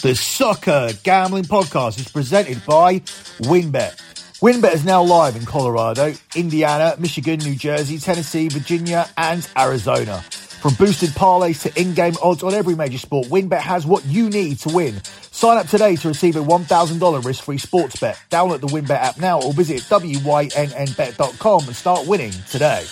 The 0.00 0.14
Soccer 0.14 0.90
Gambling 1.02 1.44
Podcast 1.44 1.98
is 1.98 2.08
presented 2.08 2.64
by 2.64 3.00
WynnBET. 3.40 3.96
WynnBET 4.40 4.72
is 4.72 4.84
now 4.84 5.02
live 5.02 5.34
in 5.34 5.44
Colorado, 5.44 6.14
Indiana, 6.36 6.94
Michigan, 7.00 7.40
New 7.40 7.56
Jersey, 7.56 7.98
Tennessee, 7.98 8.48
Virginia, 8.48 9.08
and 9.16 9.48
Arizona. 9.58 10.18
From 10.20 10.74
boosted 10.74 11.10
parlays 11.10 11.62
to 11.62 11.80
in-game 11.80 12.14
odds 12.22 12.44
on 12.44 12.54
every 12.54 12.76
major 12.76 12.98
sport, 12.98 13.26
WynnBET 13.26 13.58
has 13.58 13.86
what 13.86 14.04
you 14.06 14.30
need 14.30 14.60
to 14.60 14.68
win. 14.68 15.02
Sign 15.32 15.58
up 15.58 15.66
today 15.66 15.96
to 15.96 16.06
receive 16.06 16.36
a 16.36 16.44
$1,000 16.44 17.24
risk-free 17.24 17.58
sports 17.58 17.98
bet. 17.98 18.20
Download 18.30 18.60
the 18.60 18.68
WynnBET 18.68 18.90
app 18.90 19.18
now 19.18 19.42
or 19.42 19.52
visit 19.52 19.80
wynnbet.com 19.80 21.64
and 21.66 21.74
start 21.76 22.06
winning 22.06 22.32
today. 22.48 22.86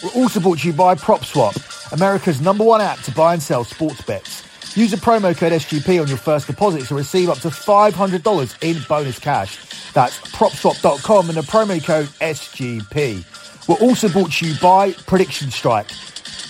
We're 0.00 0.22
also 0.22 0.38
brought 0.38 0.60
to 0.60 0.68
you 0.68 0.74
by 0.74 0.94
PropSwap, 0.94 1.92
America's 1.92 2.40
number 2.40 2.62
one 2.62 2.80
app 2.80 3.00
to 3.00 3.10
buy 3.10 3.32
and 3.32 3.42
sell 3.42 3.64
sports 3.64 4.02
bets. 4.02 4.45
Use 4.76 4.90
the 4.90 4.98
promo 4.98 5.34
code 5.34 5.52
SGP 5.52 6.02
on 6.02 6.06
your 6.06 6.18
first 6.18 6.46
deposit 6.46 6.84
to 6.88 6.94
receive 6.94 7.30
up 7.30 7.38
to 7.38 7.48
$500 7.48 8.62
in 8.62 8.82
bonus 8.86 9.18
cash. 9.18 9.56
That's 9.94 10.20
propswap.com 10.32 11.30
and 11.30 11.38
the 11.38 11.40
promo 11.40 11.82
code 11.82 12.08
SGP. 12.20 13.68
We're 13.68 13.76
also 13.76 14.10
brought 14.10 14.32
to 14.32 14.46
you 14.46 14.54
by 14.60 14.92
Prediction 14.92 15.50
Strike. 15.50 15.88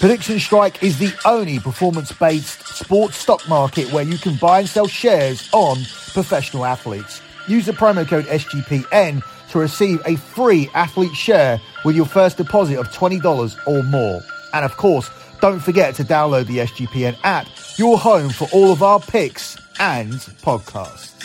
Prediction 0.00 0.40
Strike 0.40 0.82
is 0.82 0.98
the 0.98 1.12
only 1.24 1.60
performance 1.60 2.10
based 2.10 2.66
sports 2.66 3.16
stock 3.16 3.48
market 3.48 3.92
where 3.92 4.02
you 4.02 4.18
can 4.18 4.34
buy 4.34 4.58
and 4.58 4.68
sell 4.68 4.88
shares 4.88 5.48
on 5.52 5.76
professional 6.12 6.64
athletes. 6.64 7.22
Use 7.46 7.66
the 7.66 7.72
promo 7.72 8.04
code 8.04 8.24
SGPN 8.24 9.22
to 9.50 9.58
receive 9.60 10.02
a 10.04 10.16
free 10.16 10.68
athlete 10.74 11.14
share 11.14 11.60
with 11.84 11.94
your 11.94 12.06
first 12.06 12.38
deposit 12.38 12.76
of 12.76 12.88
$20 12.88 13.56
or 13.68 13.84
more. 13.84 14.20
And 14.56 14.64
of 14.64 14.78
course, 14.78 15.10
don't 15.42 15.60
forget 15.60 15.94
to 15.96 16.02
download 16.02 16.46
the 16.46 16.58
SGPN 16.58 17.18
app, 17.24 17.46
your 17.76 17.98
home 17.98 18.30
for 18.30 18.48
all 18.54 18.72
of 18.72 18.82
our 18.82 18.98
picks 18.98 19.58
and 19.78 20.14
podcasts. 20.14 21.15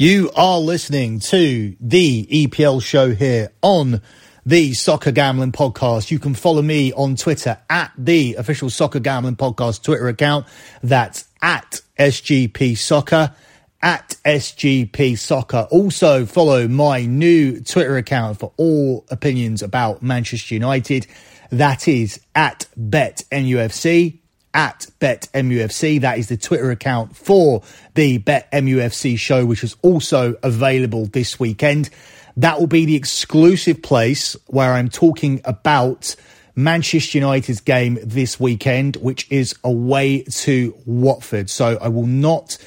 You 0.00 0.30
are 0.36 0.60
listening 0.60 1.18
to 1.18 1.74
the 1.80 2.24
EPL 2.30 2.80
show 2.80 3.10
here 3.10 3.50
on 3.62 4.00
the 4.46 4.72
Soccer 4.72 5.10
Gambling 5.10 5.50
Podcast. 5.50 6.12
You 6.12 6.20
can 6.20 6.34
follow 6.34 6.62
me 6.62 6.92
on 6.92 7.16
Twitter 7.16 7.58
at 7.68 7.90
the 7.98 8.36
official 8.36 8.70
Soccer 8.70 9.00
Gambling 9.00 9.34
Podcast 9.34 9.82
Twitter 9.82 10.06
account. 10.06 10.46
That's 10.84 11.26
at 11.42 11.80
SGP 11.98 12.78
Soccer, 12.78 13.34
at 13.82 14.14
SGP 14.24 15.18
Soccer. 15.18 15.66
Also 15.72 16.26
follow 16.26 16.68
my 16.68 17.04
new 17.04 17.60
Twitter 17.60 17.96
account 17.96 18.38
for 18.38 18.52
all 18.56 19.04
opinions 19.10 19.64
about 19.64 20.00
Manchester 20.00 20.54
United. 20.54 21.08
That 21.50 21.88
is 21.88 22.20
at 22.36 22.66
BetMUFC 22.78 24.20
at 24.58 24.88
BetMUFC. 24.98 26.00
That 26.00 26.18
is 26.18 26.28
the 26.28 26.36
Twitter 26.36 26.72
account 26.72 27.16
for 27.16 27.62
the 27.94 28.18
BetMUFC 28.18 29.16
show, 29.16 29.46
which 29.46 29.62
is 29.62 29.76
also 29.82 30.34
available 30.42 31.06
this 31.06 31.38
weekend. 31.38 31.90
That 32.36 32.58
will 32.58 32.66
be 32.66 32.84
the 32.84 32.96
exclusive 32.96 33.82
place 33.82 34.36
where 34.48 34.72
I'm 34.72 34.88
talking 34.88 35.40
about 35.44 36.16
Manchester 36.56 37.18
United's 37.18 37.60
game 37.60 38.00
this 38.02 38.40
weekend, 38.40 38.96
which 38.96 39.30
is 39.30 39.54
away 39.62 40.24
to 40.24 40.76
Watford. 40.84 41.50
So 41.50 41.78
I 41.80 41.86
will 41.86 42.08
not 42.08 42.58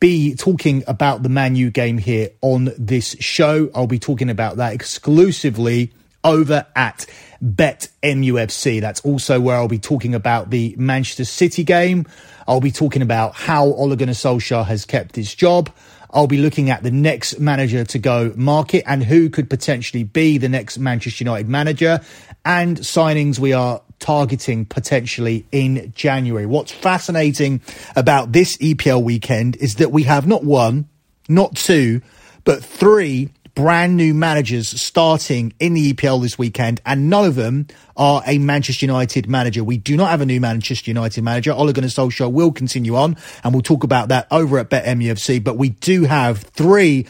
be 0.00 0.34
talking 0.34 0.82
about 0.88 1.22
the 1.22 1.28
Man 1.28 1.54
U 1.54 1.70
game 1.70 1.98
here 1.98 2.30
on 2.42 2.70
this 2.76 3.14
show. 3.20 3.70
I'll 3.72 3.86
be 3.86 4.00
talking 4.00 4.30
about 4.30 4.56
that 4.56 4.72
exclusively 4.72 5.92
over 6.24 6.66
at 6.74 7.06
Bet 7.40 7.88
MUFC. 8.02 8.80
That's 8.80 9.00
also 9.00 9.40
where 9.40 9.56
I'll 9.56 9.68
be 9.68 9.78
talking 9.78 10.14
about 10.14 10.50
the 10.50 10.74
Manchester 10.78 11.24
City 11.24 11.64
game. 11.64 12.06
I'll 12.48 12.60
be 12.60 12.70
talking 12.70 13.02
about 13.02 13.34
how 13.34 13.66
Ole 13.66 13.96
Gunnar 13.96 14.12
Solskjaer 14.12 14.64
has 14.66 14.84
kept 14.84 15.16
his 15.16 15.34
job. 15.34 15.70
I'll 16.10 16.26
be 16.26 16.38
looking 16.38 16.70
at 16.70 16.82
the 16.82 16.90
next 16.90 17.38
manager 17.40 17.84
to 17.84 17.98
go 17.98 18.32
market 18.36 18.84
and 18.86 19.02
who 19.02 19.28
could 19.28 19.50
potentially 19.50 20.04
be 20.04 20.38
the 20.38 20.48
next 20.48 20.78
Manchester 20.78 21.24
United 21.24 21.48
manager 21.48 22.00
and 22.44 22.78
signings 22.78 23.38
we 23.38 23.52
are 23.52 23.82
targeting 23.98 24.64
potentially 24.64 25.46
in 25.52 25.92
January. 25.94 26.46
What's 26.46 26.72
fascinating 26.72 27.60
about 27.96 28.32
this 28.32 28.56
EPL 28.58 29.02
weekend 29.02 29.56
is 29.56 29.76
that 29.76 29.90
we 29.90 30.04
have 30.04 30.26
not 30.26 30.44
one, 30.44 30.88
not 31.28 31.56
two, 31.56 32.02
but 32.44 32.64
three 32.64 33.30
brand 33.56 33.96
new 33.96 34.14
managers 34.14 34.68
starting 34.80 35.52
in 35.58 35.74
the 35.74 35.92
EPL 35.92 36.22
this 36.22 36.38
weekend, 36.38 36.80
and 36.86 37.10
none 37.10 37.24
of 37.24 37.34
them 37.34 37.66
are 37.96 38.22
a 38.26 38.38
Manchester 38.38 38.84
United 38.84 39.28
manager. 39.28 39.64
We 39.64 39.78
do 39.78 39.96
not 39.96 40.10
have 40.10 40.20
a 40.20 40.26
new 40.26 40.40
Manchester 40.40 40.90
United 40.90 41.24
manager. 41.24 41.52
Ole 41.52 41.72
Gunnar 41.72 41.88
Solskjaer 41.88 42.30
will 42.30 42.52
continue 42.52 42.94
on, 42.94 43.16
and 43.42 43.54
we'll 43.54 43.62
talk 43.62 43.82
about 43.82 44.08
that 44.10 44.28
over 44.30 44.58
at 44.58 44.68
BetMUFC. 44.68 45.42
But 45.42 45.56
we 45.56 45.70
do 45.70 46.04
have 46.04 46.38
three 46.38 47.06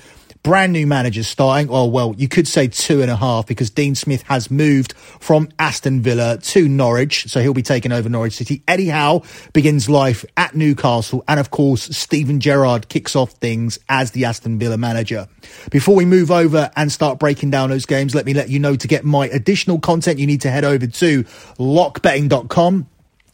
brand 0.46 0.72
new 0.72 0.86
managers 0.86 1.26
starting. 1.26 1.68
Oh, 1.72 1.86
well, 1.86 2.14
you 2.16 2.28
could 2.28 2.46
say 2.46 2.68
two 2.68 3.02
and 3.02 3.10
a 3.10 3.16
half 3.16 3.48
because 3.48 3.68
Dean 3.68 3.96
Smith 3.96 4.22
has 4.28 4.48
moved 4.48 4.92
from 4.96 5.48
Aston 5.58 6.02
Villa 6.02 6.38
to 6.38 6.68
Norwich. 6.68 7.24
So 7.26 7.42
he'll 7.42 7.52
be 7.52 7.62
taking 7.62 7.90
over 7.90 8.08
Norwich 8.08 8.34
City. 8.34 8.62
Eddie 8.68 8.86
Howe 8.86 9.24
begins 9.52 9.88
life 9.88 10.24
at 10.36 10.54
Newcastle. 10.54 11.24
And 11.26 11.40
of 11.40 11.50
course, 11.50 11.82
Steven 11.96 12.38
Gerrard 12.38 12.88
kicks 12.88 13.16
off 13.16 13.32
things 13.32 13.80
as 13.88 14.12
the 14.12 14.24
Aston 14.24 14.60
Villa 14.60 14.76
manager. 14.76 15.26
Before 15.72 15.96
we 15.96 16.04
move 16.04 16.30
over 16.30 16.70
and 16.76 16.92
start 16.92 17.18
breaking 17.18 17.50
down 17.50 17.70
those 17.70 17.84
games, 17.84 18.14
let 18.14 18.24
me 18.24 18.32
let 18.32 18.48
you 18.48 18.60
know 18.60 18.76
to 18.76 18.86
get 18.86 19.04
my 19.04 19.26
additional 19.26 19.80
content, 19.80 20.20
you 20.20 20.28
need 20.28 20.42
to 20.42 20.50
head 20.52 20.62
over 20.62 20.86
to 20.86 21.24
lockbetting.com 21.58 22.86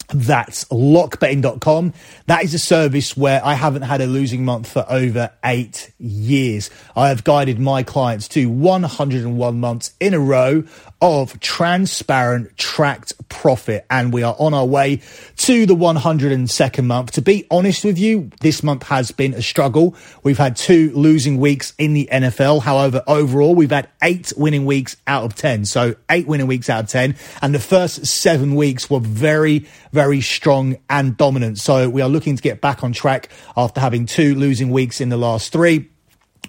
that's 0.08 0.64
lockbetting.com. 0.64 1.92
That 2.26 2.44
is 2.44 2.54
a 2.54 2.58
service 2.58 3.16
where 3.16 3.44
I 3.44 3.54
haven't 3.54 3.82
had 3.82 4.00
a 4.00 4.06
losing 4.06 4.44
month 4.44 4.70
for 4.70 4.84
over 4.88 5.30
eight 5.44 5.92
years. 5.98 6.70
I 6.96 7.08
have 7.08 7.24
guided 7.24 7.58
my 7.58 7.82
clients 7.82 8.28
to 8.28 8.46
101 8.46 9.60
months 9.60 9.94
in 10.00 10.14
a 10.14 10.20
row 10.20 10.64
of 11.02 11.38
transparent 11.40 12.56
tracked 12.56 13.12
profit. 13.28 13.84
And 13.90 14.12
we 14.12 14.22
are 14.22 14.36
on 14.38 14.54
our 14.54 14.64
way 14.64 15.02
to 15.38 15.66
the 15.66 15.74
102nd 15.74 16.84
month. 16.84 17.10
To 17.12 17.22
be 17.22 17.44
honest 17.50 17.84
with 17.84 17.98
you, 17.98 18.30
this 18.40 18.62
month 18.62 18.84
has 18.84 19.10
been 19.10 19.34
a 19.34 19.42
struggle. 19.42 19.96
We've 20.22 20.38
had 20.38 20.54
two 20.54 20.92
losing 20.94 21.38
weeks 21.38 21.74
in 21.76 21.92
the 21.92 22.08
NFL. 22.10 22.62
However, 22.62 23.02
overall, 23.08 23.56
we've 23.56 23.70
had 23.72 23.88
eight 24.00 24.32
winning 24.36 24.64
weeks 24.64 24.96
out 25.08 25.24
of 25.24 25.34
10. 25.34 25.64
So 25.64 25.96
eight 26.08 26.28
winning 26.28 26.46
weeks 26.46 26.70
out 26.70 26.84
of 26.84 26.90
10. 26.90 27.16
And 27.42 27.52
the 27.52 27.58
first 27.58 28.06
seven 28.06 28.54
weeks 28.54 28.88
were 28.88 29.00
very, 29.00 29.66
very 29.90 30.20
strong 30.20 30.76
and 30.88 31.16
dominant. 31.16 31.58
So 31.58 31.90
we 31.90 32.00
are 32.00 32.08
looking 32.08 32.36
to 32.36 32.42
get 32.42 32.60
back 32.60 32.84
on 32.84 32.92
track 32.92 33.28
after 33.56 33.80
having 33.80 34.06
two 34.06 34.36
losing 34.36 34.70
weeks 34.70 35.00
in 35.00 35.08
the 35.08 35.16
last 35.16 35.52
three. 35.52 35.88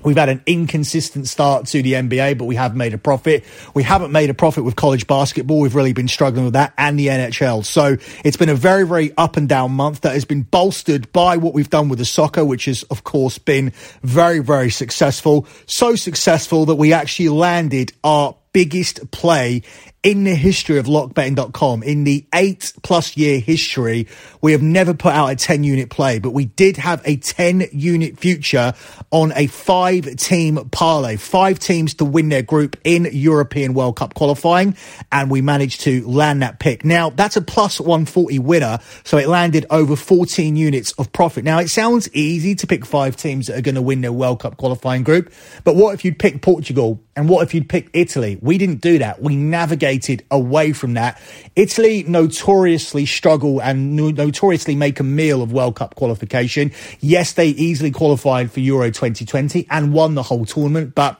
We've 0.03 0.17
had 0.17 0.29
an 0.29 0.41
inconsistent 0.45 1.27
start 1.27 1.67
to 1.67 1.81
the 1.81 1.93
NBA, 1.93 2.37
but 2.37 2.45
we 2.45 2.55
have 2.55 2.75
made 2.75 2.93
a 2.93 2.97
profit. 2.97 3.43
We 3.73 3.83
haven't 3.83 4.11
made 4.11 4.29
a 4.29 4.33
profit 4.33 4.63
with 4.63 4.75
college 4.75 5.07
basketball. 5.07 5.59
We've 5.59 5.75
really 5.75 5.93
been 5.93 6.07
struggling 6.07 6.45
with 6.45 6.53
that 6.53 6.73
and 6.77 6.99
the 6.99 7.07
NHL. 7.07 7.65
So 7.65 7.97
it's 8.23 8.37
been 8.37 8.49
a 8.49 8.55
very, 8.55 8.85
very 8.85 9.13
up 9.17 9.37
and 9.37 9.47
down 9.47 9.71
month 9.71 10.01
that 10.01 10.13
has 10.13 10.25
been 10.25 10.43
bolstered 10.43 11.11
by 11.11 11.37
what 11.37 11.53
we've 11.53 11.69
done 11.69 11.89
with 11.89 11.99
the 11.99 12.05
soccer, 12.05 12.43
which 12.43 12.65
has, 12.65 12.83
of 12.83 13.03
course, 13.03 13.37
been 13.37 13.71
very, 14.01 14.39
very 14.39 14.69
successful. 14.69 15.47
So 15.65 15.95
successful 15.95 16.65
that 16.65 16.75
we 16.75 16.93
actually 16.93 17.29
landed 17.29 17.93
our 18.03 18.35
biggest 18.53 19.11
play 19.11 19.63
in 20.03 20.25
the 20.25 20.35
history 20.35 20.77
of 20.77 20.85
lockbetting.com, 20.85 21.81
in 21.81 22.03
the 22.03 22.25
eight 22.35 22.73
plus 22.83 23.15
year 23.15 23.39
history, 23.39 24.07
we 24.41 24.51
have 24.51 24.61
never 24.61 24.93
put 24.93 25.13
out 25.13 25.27
a 25.27 25.35
10 25.37 25.63
unit 25.63 25.89
play, 25.89 26.19
but 26.19 26.31
we 26.31 26.45
did 26.45 26.75
have 26.75 27.01
a 27.05 27.15
10 27.15 27.69
unit 27.71 28.19
future 28.19 28.73
on 29.11 29.31
a 29.37 29.47
five 29.47 30.17
team 30.17 30.69
parlay, 30.71 31.15
five 31.15 31.57
teams 31.57 31.93
to 31.95 32.05
win 32.05 32.27
their 32.27 32.41
group 32.41 32.75
in 32.83 33.07
European 33.13 33.73
World 33.73 33.95
Cup 33.95 34.13
qualifying. 34.13 34.75
And 35.09 35.31
we 35.31 35.41
managed 35.41 35.81
to 35.81 36.05
land 36.05 36.41
that 36.41 36.59
pick. 36.59 36.83
Now 36.83 37.09
that's 37.09 37.37
a 37.37 37.41
plus 37.41 37.79
140 37.79 38.39
winner. 38.39 38.79
So 39.05 39.17
it 39.17 39.29
landed 39.29 39.65
over 39.69 39.95
14 39.95 40.57
units 40.57 40.91
of 40.93 41.13
profit. 41.13 41.45
Now 41.45 41.59
it 41.59 41.69
sounds 41.69 42.13
easy 42.13 42.55
to 42.55 42.67
pick 42.67 42.85
five 42.85 43.15
teams 43.15 43.47
that 43.47 43.57
are 43.57 43.61
going 43.61 43.75
to 43.75 43.81
win 43.81 44.01
their 44.01 44.11
World 44.11 44.41
Cup 44.41 44.57
qualifying 44.57 45.03
group. 45.03 45.31
But 45.63 45.77
what 45.77 45.93
if 45.93 46.03
you'd 46.03 46.19
pick 46.19 46.41
Portugal 46.41 47.01
and 47.15 47.29
what 47.29 47.43
if 47.43 47.53
you'd 47.53 47.69
pick 47.69 47.89
Italy? 47.93 48.37
We 48.41 48.57
didn't 48.57 48.81
do 48.81 48.97
that. 48.99 49.21
We 49.21 49.37
navigated 49.37 49.92
away 50.31 50.73
from 50.73 50.93
that. 50.93 51.21
Italy 51.55 52.03
notoriously 52.07 53.05
struggle 53.05 53.61
and 53.61 53.95
notoriously 53.95 54.75
make 54.75 54.99
a 54.99 55.03
meal 55.03 55.41
of 55.41 55.51
World 55.51 55.75
Cup 55.75 55.95
qualification. 55.95 56.71
Yes, 56.99 57.33
they 57.33 57.47
easily 57.47 57.91
qualified 57.91 58.51
for 58.51 58.59
Euro 58.59 58.87
2020 58.87 59.67
and 59.69 59.93
won 59.93 60.15
the 60.15 60.23
whole 60.23 60.45
tournament, 60.45 60.95
but 60.95 61.19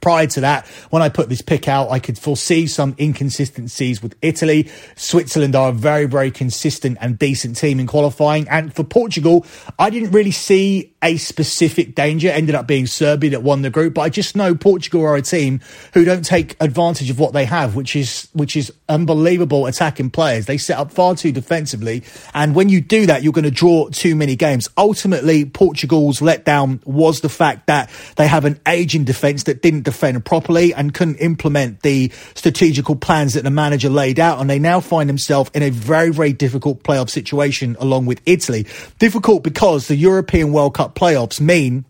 prior 0.00 0.26
to 0.28 0.40
that, 0.42 0.66
when 0.90 1.02
I 1.02 1.08
put 1.08 1.28
this 1.28 1.42
pick 1.42 1.68
out, 1.68 1.90
I 1.90 1.98
could 1.98 2.18
foresee 2.18 2.66
some 2.66 2.94
inconsistencies 2.98 4.02
with 4.02 4.14
Italy. 4.22 4.70
Switzerland 4.94 5.56
are 5.56 5.70
a 5.70 5.72
very, 5.72 6.06
very 6.06 6.30
consistent 6.30 6.98
and 7.00 7.18
decent 7.18 7.56
team 7.56 7.80
in 7.80 7.86
qualifying. 7.86 8.48
And 8.48 8.72
for 8.72 8.84
Portugal, 8.84 9.44
I 9.78 9.90
didn't 9.90 10.12
really 10.12 10.30
see 10.30 10.94
a 11.06 11.16
specific 11.16 11.94
danger. 11.94 12.28
Ended 12.28 12.56
up 12.56 12.66
being 12.66 12.86
Serbia 12.86 13.30
that 13.30 13.42
won 13.44 13.62
the 13.62 13.70
group, 13.70 13.94
but 13.94 14.00
I 14.00 14.08
just 14.08 14.34
know 14.34 14.56
Portugal 14.56 15.02
are 15.02 15.14
a 15.14 15.22
team 15.22 15.60
who 15.94 16.04
don't 16.04 16.24
take 16.24 16.56
advantage 16.60 17.10
of 17.10 17.20
what 17.20 17.32
they 17.32 17.44
have, 17.44 17.76
which 17.76 17.94
is 17.94 18.28
which 18.32 18.56
is 18.56 18.72
unbelievable 18.88 19.66
attacking 19.66 20.10
players. 20.10 20.46
They 20.46 20.58
set 20.58 20.78
up 20.78 20.90
far 20.90 21.14
too 21.14 21.30
defensively, 21.30 22.02
and 22.34 22.56
when 22.56 22.68
you 22.68 22.80
do 22.80 23.06
that, 23.06 23.22
you're 23.22 23.32
going 23.32 23.44
to 23.44 23.52
draw 23.52 23.88
too 23.90 24.16
many 24.16 24.34
games. 24.34 24.68
Ultimately, 24.76 25.44
Portugal's 25.44 26.18
letdown 26.18 26.84
was 26.84 27.20
the 27.20 27.28
fact 27.28 27.68
that 27.68 27.88
they 28.16 28.26
have 28.26 28.44
an 28.44 28.58
aging 28.66 29.04
defence 29.04 29.44
that 29.44 29.62
didn't 29.62 29.84
defend 29.84 30.24
properly 30.24 30.74
and 30.74 30.92
couldn't 30.92 31.16
implement 31.16 31.82
the 31.82 32.10
strategical 32.34 32.96
plans 32.96 33.34
that 33.34 33.44
the 33.44 33.50
manager 33.50 33.88
laid 33.88 34.18
out, 34.18 34.40
and 34.40 34.50
they 34.50 34.58
now 34.58 34.80
find 34.80 35.08
themselves 35.08 35.52
in 35.54 35.62
a 35.62 35.70
very 35.70 36.10
very 36.10 36.32
difficult 36.32 36.82
playoff 36.82 37.10
situation 37.10 37.76
along 37.78 38.06
with 38.06 38.20
Italy. 38.26 38.66
Difficult 38.98 39.44
because 39.44 39.86
the 39.86 39.94
European 39.94 40.52
World 40.52 40.74
Cup 40.74 40.95
playoffs 40.96 41.40
mean 41.40 41.84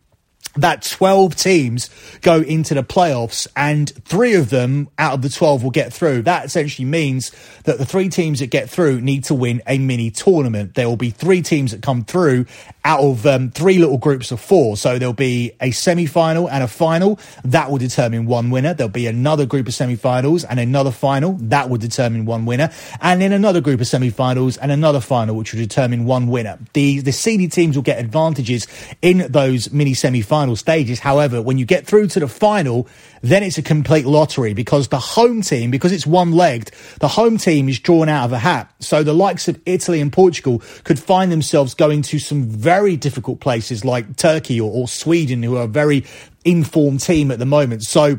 that 0.56 0.82
12 0.82 1.36
teams 1.36 1.90
go 2.22 2.40
into 2.40 2.74
the 2.74 2.82
playoffs 2.82 3.46
and 3.56 3.90
three 4.04 4.34
of 4.34 4.50
them 4.50 4.88
out 4.98 5.14
of 5.14 5.22
the 5.22 5.28
12 5.28 5.62
will 5.62 5.70
get 5.70 5.92
through. 5.92 6.22
That 6.22 6.44
essentially 6.46 6.86
means 6.86 7.32
that 7.64 7.78
the 7.78 7.86
three 7.86 8.08
teams 8.08 8.40
that 8.40 8.48
get 8.48 8.68
through 8.70 9.00
need 9.00 9.24
to 9.24 9.34
win 9.34 9.62
a 9.66 9.78
mini 9.78 10.10
tournament. 10.10 10.74
There 10.74 10.88
will 10.88 10.96
be 10.96 11.10
three 11.10 11.42
teams 11.42 11.72
that 11.72 11.82
come 11.82 12.04
through 12.04 12.46
out 12.86 13.00
of 13.00 13.26
um, 13.26 13.50
three 13.50 13.78
little 13.78 13.98
groups 13.98 14.30
of 14.30 14.40
four. 14.40 14.76
So 14.76 14.96
there'll 14.96 15.12
be 15.12 15.50
a 15.60 15.72
semi 15.72 16.06
final 16.06 16.48
and 16.48 16.62
a 16.62 16.68
final 16.68 17.18
that 17.44 17.68
will 17.68 17.78
determine 17.78 18.26
one 18.26 18.48
winner. 18.50 18.74
There'll 18.74 18.88
be 18.88 19.08
another 19.08 19.44
group 19.44 19.66
of 19.66 19.74
semi 19.74 19.96
finals 19.96 20.44
and 20.44 20.60
another 20.60 20.92
final 20.92 21.32
that 21.40 21.68
will 21.68 21.78
determine 21.78 22.26
one 22.26 22.46
winner. 22.46 22.70
And 23.00 23.20
then 23.20 23.32
another 23.32 23.60
group 23.60 23.80
of 23.80 23.88
semi 23.88 24.10
finals 24.10 24.56
and 24.56 24.70
another 24.70 25.00
final, 25.00 25.34
which 25.34 25.52
will 25.52 25.58
determine 25.58 26.04
one 26.04 26.28
winner. 26.28 26.60
The, 26.74 27.00
the 27.00 27.10
seeded 27.10 27.50
teams 27.50 27.74
will 27.74 27.82
get 27.82 27.98
advantages 27.98 28.68
in 29.02 29.26
those 29.32 29.72
mini 29.72 29.94
semi 29.94 30.20
final 30.20 30.54
stages. 30.54 31.00
However, 31.00 31.42
when 31.42 31.58
you 31.58 31.66
get 31.66 31.88
through 31.88 32.06
to 32.08 32.20
the 32.20 32.28
final, 32.28 32.86
then 33.28 33.42
it's 33.42 33.58
a 33.58 33.62
complete 33.62 34.06
lottery 34.06 34.54
because 34.54 34.88
the 34.88 34.98
home 34.98 35.42
team, 35.42 35.70
because 35.70 35.92
it's 35.92 36.06
one 36.06 36.32
legged, 36.32 36.70
the 37.00 37.08
home 37.08 37.38
team 37.38 37.68
is 37.68 37.78
drawn 37.78 38.08
out 38.08 38.24
of 38.24 38.32
a 38.32 38.38
hat. 38.38 38.72
So 38.80 39.02
the 39.02 39.14
likes 39.14 39.48
of 39.48 39.60
Italy 39.66 40.00
and 40.00 40.12
Portugal 40.12 40.62
could 40.84 40.98
find 40.98 41.30
themselves 41.30 41.74
going 41.74 42.02
to 42.02 42.18
some 42.18 42.44
very 42.44 42.96
difficult 42.96 43.40
places 43.40 43.84
like 43.84 44.16
Turkey 44.16 44.60
or, 44.60 44.70
or 44.70 44.88
Sweden, 44.88 45.42
who 45.42 45.56
are 45.56 45.64
a 45.64 45.68
very 45.68 46.04
informed 46.44 47.00
team 47.00 47.30
at 47.30 47.38
the 47.38 47.46
moment. 47.46 47.82
So 47.82 48.18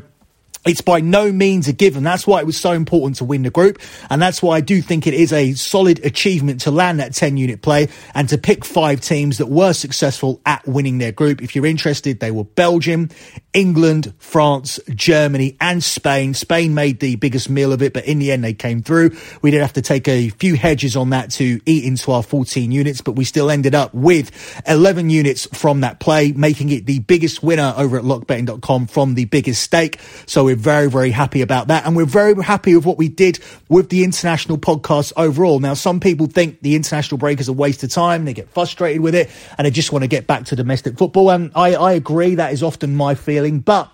it's 0.66 0.80
by 0.80 1.00
no 1.00 1.32
means 1.32 1.68
a 1.68 1.72
given. 1.72 2.02
That's 2.02 2.26
why 2.26 2.40
it 2.40 2.46
was 2.46 2.58
so 2.58 2.72
important 2.72 3.16
to 3.16 3.24
win 3.24 3.42
the 3.42 3.50
group. 3.50 3.80
And 4.10 4.20
that's 4.20 4.42
why 4.42 4.56
I 4.56 4.60
do 4.60 4.82
think 4.82 5.06
it 5.06 5.14
is 5.14 5.32
a 5.32 5.52
solid 5.54 6.04
achievement 6.04 6.62
to 6.62 6.70
land 6.70 7.00
that 7.00 7.14
10 7.14 7.36
unit 7.36 7.62
play 7.62 7.88
and 8.14 8.28
to 8.28 8.38
pick 8.38 8.64
five 8.64 9.00
teams 9.00 9.38
that 9.38 9.46
were 9.46 9.72
successful 9.72 10.40
at 10.44 10.66
winning 10.66 10.98
their 10.98 11.12
group. 11.12 11.42
If 11.42 11.54
you're 11.54 11.66
interested, 11.66 12.20
they 12.20 12.30
were 12.30 12.44
Belgium, 12.44 13.08
England, 13.52 14.12
France, 14.18 14.80
Germany, 14.88 15.56
and 15.60 15.82
Spain. 15.82 16.34
Spain 16.34 16.74
made 16.74 17.00
the 17.00 17.16
biggest 17.16 17.48
meal 17.48 17.72
of 17.72 17.82
it, 17.82 17.92
but 17.92 18.04
in 18.04 18.18
the 18.18 18.32
end, 18.32 18.44
they 18.44 18.54
came 18.54 18.82
through. 18.82 19.16
We 19.42 19.50
did 19.50 19.60
have 19.60 19.72
to 19.74 19.82
take 19.82 20.08
a 20.08 20.28
few 20.30 20.56
hedges 20.56 20.96
on 20.96 21.10
that 21.10 21.30
to 21.32 21.60
eat 21.66 21.84
into 21.84 22.12
our 22.12 22.22
14 22.22 22.70
units, 22.70 23.00
but 23.00 23.12
we 23.12 23.24
still 23.24 23.50
ended 23.50 23.74
up 23.74 23.94
with 23.94 24.30
11 24.66 25.10
units 25.10 25.46
from 25.46 25.80
that 25.80 26.00
play, 26.00 26.32
making 26.32 26.70
it 26.70 26.86
the 26.86 26.98
biggest 27.00 27.42
winner 27.42 27.74
over 27.76 27.98
at 27.98 28.04
lockbetting.com 28.04 28.86
from 28.86 29.14
the 29.14 29.24
biggest 29.24 29.62
stake. 29.62 30.00
So 30.26 30.47
we're 30.48 30.56
very, 30.56 30.88
very 30.88 31.10
happy 31.10 31.42
about 31.42 31.68
that. 31.68 31.84
And 31.84 31.94
we're 31.94 32.06
very 32.06 32.34
happy 32.42 32.74
with 32.74 32.86
what 32.86 32.96
we 32.96 33.08
did 33.10 33.38
with 33.68 33.90
the 33.90 34.02
international 34.02 34.56
podcast 34.56 35.12
overall. 35.14 35.60
Now, 35.60 35.74
some 35.74 36.00
people 36.00 36.26
think 36.26 36.62
the 36.62 36.74
international 36.74 37.18
break 37.18 37.38
is 37.38 37.48
a 37.48 37.52
waste 37.52 37.84
of 37.84 37.90
time. 37.90 38.24
They 38.24 38.32
get 38.32 38.48
frustrated 38.48 39.02
with 39.02 39.14
it 39.14 39.28
and 39.58 39.66
they 39.66 39.70
just 39.70 39.92
want 39.92 40.04
to 40.04 40.08
get 40.08 40.26
back 40.26 40.46
to 40.46 40.56
domestic 40.56 40.96
football. 40.96 41.30
And 41.30 41.52
I, 41.54 41.74
I 41.74 41.92
agree. 41.92 42.36
That 42.36 42.54
is 42.54 42.62
often 42.62 42.96
my 42.96 43.14
feeling, 43.14 43.60
but 43.60 43.92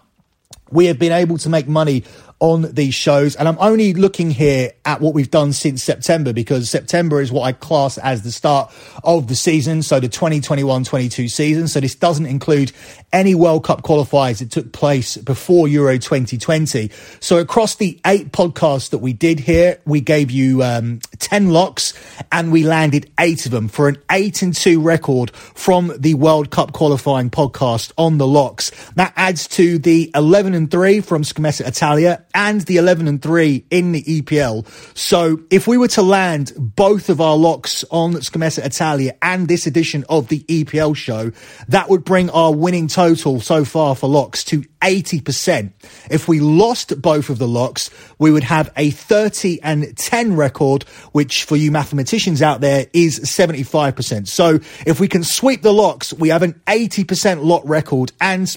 we 0.71 0.87
have 0.87 0.97
been 0.97 1.11
able 1.11 1.39
to 1.39 1.49
make 1.49 1.67
money 1.67 2.05
on 2.41 2.63
these 2.73 2.95
shows. 2.95 3.37
And 3.37 3.49
I'm 3.49 3.57
only 3.59 3.95
looking 3.95 4.31
here 4.31 4.73
at 4.85 5.01
what 5.01 5.15
we've 5.15 5.31
done 5.31 5.53
since 5.53 5.83
September 5.83 6.33
because 6.33 6.69
September 6.69 7.21
is 7.21 7.33
what 7.33 7.43
I 7.43 7.53
class 7.53 7.99
as 7.99 8.23
the 8.23 8.33
start 8.33 8.73
of 9.03 9.29
the 9.29 9.35
season. 9.35 9.83
So 9.83 10.01
the 10.01 10.09
2021 10.09 10.85
22 10.85 11.29
season. 11.29 11.69
So 11.69 11.81
this 11.81 11.95
doesn't 11.95 12.27
include 12.27 12.73
any 13.13 13.35
World 13.35 13.65
Cup 13.65 13.83
qualifiers 13.83 14.41
that 14.41 14.51
took 14.51 14.73
place 14.73 15.17
before 15.17 15.69
Euro 15.69 15.99
2020. 15.99 16.91
So 17.21 17.39
across 17.39 17.77
the 17.77 18.01
eight 18.07 18.33
podcasts 18.33 18.91
that 18.91 18.99
we 18.99 19.13
did 19.13 19.41
here, 19.41 19.81
we 19.87 20.01
gave 20.01 20.31
you 20.31 20.63
um, 20.63 21.01
10 21.35 21.51
locks 21.51 21.95
and 22.31 22.53
we 22.53 22.63
landed 22.63 23.11
eight 23.19 23.45
of 23.45 23.51
them 23.51 23.67
for 23.67 23.89
an 23.89 23.97
eight 24.13 24.41
and 24.41 24.55
two 24.55 24.81
record 24.81 25.35
from 25.35 25.93
the 25.99 26.15
World 26.15 26.51
Cup 26.51 26.73
qualifying 26.73 27.29
podcast 27.29 27.91
on 27.99 28.19
the 28.19 28.27
locks. 28.27 28.71
That 28.95 29.13
adds 29.17 29.49
to 29.49 29.79
the 29.79 30.13
11 30.15 30.55
and 30.55 30.71
three 30.71 31.01
from 31.01 31.23
Scommessa 31.23 31.67
Italia 31.67 32.25
and 32.37 32.61
the 32.61 32.77
11 32.77 33.09
and 33.09 33.21
3 33.21 33.65
in 33.69 33.91
the 33.91 34.05
EPL. 34.05 34.65
So 34.97 35.41
if 35.51 35.67
we 35.67 35.77
were 35.77 35.89
to 35.89 36.03
land 36.03 36.53
both 36.57 37.09
of 37.09 37.21
our 37.21 37.37
locks 37.37 37.85
on 37.91 38.13
Scommessa 38.13 38.65
Italia 38.65 39.17
and 39.21 39.49
this 39.49 39.67
edition 39.67 40.05
of 40.09 40.29
the 40.29 40.45
EPL 40.45 40.95
show, 40.95 41.33
that 41.67 41.89
would 41.89 42.05
bring 42.05 42.31
our 42.31 42.55
winning 42.55 42.87
total 42.87 43.41
so 43.41 43.65
far 43.65 43.97
for 43.97 44.09
locks 44.09 44.45
to 44.45 44.63
80%. 44.83 45.73
If 46.11 46.29
we 46.29 46.41
lost 46.41 47.01
both 47.01 47.31
of 47.31 47.39
the 47.39 47.49
locks, 47.49 47.91
we 48.19 48.31
would 48.31 48.45
have 48.45 48.71
a 48.77 48.91
30 48.91 49.63
and 49.63 49.97
10 49.97 50.37
record, 50.37 50.83
which 51.13 51.24
for 51.33 51.57
you 51.57 51.71
mathematicians 51.71 52.43
out 52.43 52.61
there 52.61 52.87
is 52.93 53.21
75%. 53.21 54.29
So 54.29 54.61
if 54.87 55.01
we 55.01 55.09
can 55.09 55.25
sweep 55.25 55.63
the 55.63 55.73
locks, 55.73 56.13
we 56.13 56.29
have 56.29 56.43
an 56.43 56.61
80% 56.67 57.43
lot 57.43 57.67
record 57.67 58.13
and 58.21 58.55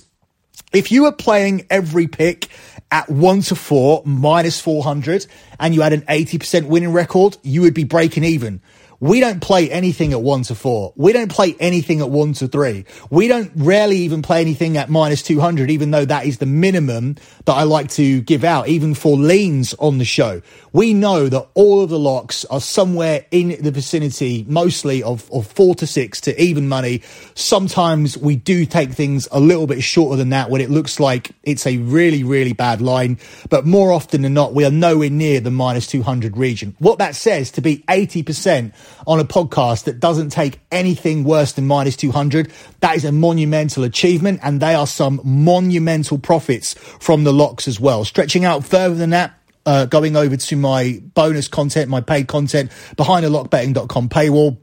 if 0.73 0.91
you 0.91 1.03
were 1.03 1.11
playing 1.11 1.65
every 1.69 2.07
pick 2.07 2.49
at 2.91 3.09
one 3.09 3.41
to 3.41 3.55
four 3.55 4.01
minus 4.05 4.59
400 4.59 5.25
and 5.59 5.73
you 5.73 5.81
had 5.81 5.93
an 5.93 6.01
80% 6.01 6.67
winning 6.67 6.91
record, 6.91 7.37
you 7.41 7.61
would 7.61 7.73
be 7.73 7.83
breaking 7.83 8.23
even. 8.23 8.61
We 8.99 9.19
don't 9.19 9.41
play 9.41 9.69
anything 9.69 10.11
at 10.11 10.21
one 10.21 10.41
to 10.43 10.55
four. 10.55 10.91
We 10.95 11.13
don't 11.13 11.31
play 11.31 11.55
anything 11.59 12.01
at 12.01 12.09
one 12.09 12.33
to 12.33 12.47
three. 12.47 12.85
We 13.11 13.27
don't 13.27 13.51
rarely 13.55 13.97
even 13.97 14.23
play 14.23 14.41
anything 14.41 14.75
at 14.75 14.89
minus 14.89 15.21
200, 15.21 15.69
even 15.69 15.91
though 15.91 16.05
that 16.05 16.25
is 16.25 16.39
the 16.39 16.47
minimum 16.47 17.17
that 17.45 17.53
I 17.53 17.63
like 17.63 17.89
to 17.91 18.21
give 18.21 18.43
out, 18.43 18.67
even 18.67 18.95
for 18.95 19.15
leans 19.15 19.75
on 19.75 19.99
the 19.99 20.05
show. 20.05 20.41
We 20.73 20.95
know 20.95 21.29
that 21.29 21.47
all 21.53 21.81
of 21.81 21.91
the 21.91 21.99
locks 21.99 22.43
are 22.45 22.59
somewhere 22.59 23.25
in 23.29 23.61
the 23.61 23.69
vicinity, 23.69 24.45
mostly 24.47 25.03
of, 25.03 25.31
of 25.31 25.45
four 25.45 25.75
to 25.75 25.85
six 25.85 26.19
to 26.21 26.41
even 26.41 26.67
money. 26.67 27.03
Sometimes 27.35 28.17
we 28.17 28.35
do 28.35 28.65
take 28.65 28.91
things 28.91 29.27
a 29.31 29.39
little 29.39 29.67
bit 29.67 29.83
shorter 29.83 30.17
than 30.17 30.29
that 30.29 30.49
when 30.49 30.59
it 30.59 30.71
looks 30.71 30.99
like 30.99 31.31
it's 31.43 31.67
a 31.67 31.77
really, 31.77 32.23
really 32.23 32.53
bad 32.53 32.81
line. 32.81 33.19
But 33.49 33.63
more 33.63 33.91
often 33.91 34.23
than 34.23 34.33
not, 34.33 34.55
we 34.55 34.65
are 34.65 34.71
nowhere 34.71 35.11
near 35.11 35.39
the 35.39 35.51
minus 35.51 35.85
200 35.85 36.35
region. 36.35 36.75
What 36.79 36.97
that 36.97 37.15
says 37.15 37.51
to 37.51 37.61
be 37.61 37.83
80% 37.87 38.73
on 39.05 39.19
a 39.19 39.25
podcast 39.25 39.85
that 39.85 39.99
doesn't 39.99 40.29
take 40.29 40.59
anything 40.71 41.23
worse 41.23 41.53
than 41.53 41.67
minus 41.67 41.95
200, 41.95 42.51
that 42.79 42.95
is 42.95 43.05
a 43.05 43.11
monumental 43.11 43.83
achievement. 43.83 44.39
And 44.43 44.59
they 44.59 44.75
are 44.75 44.87
some 44.87 45.21
monumental 45.23 46.17
profits 46.17 46.73
from 46.73 47.23
the 47.23 47.33
locks 47.33 47.67
as 47.67 47.79
well. 47.79 48.05
Stretching 48.05 48.45
out 48.45 48.65
further 48.65 48.95
than 48.95 49.11
that, 49.11 49.33
uh, 49.65 49.85
going 49.85 50.15
over 50.15 50.37
to 50.37 50.55
my 50.55 51.01
bonus 51.13 51.47
content, 51.47 51.89
my 51.89 52.01
paid 52.01 52.27
content 52.27 52.71
behind 52.95 53.25
the 53.25 53.29
lockbetting.com 53.29 54.09
paywall. 54.09 54.57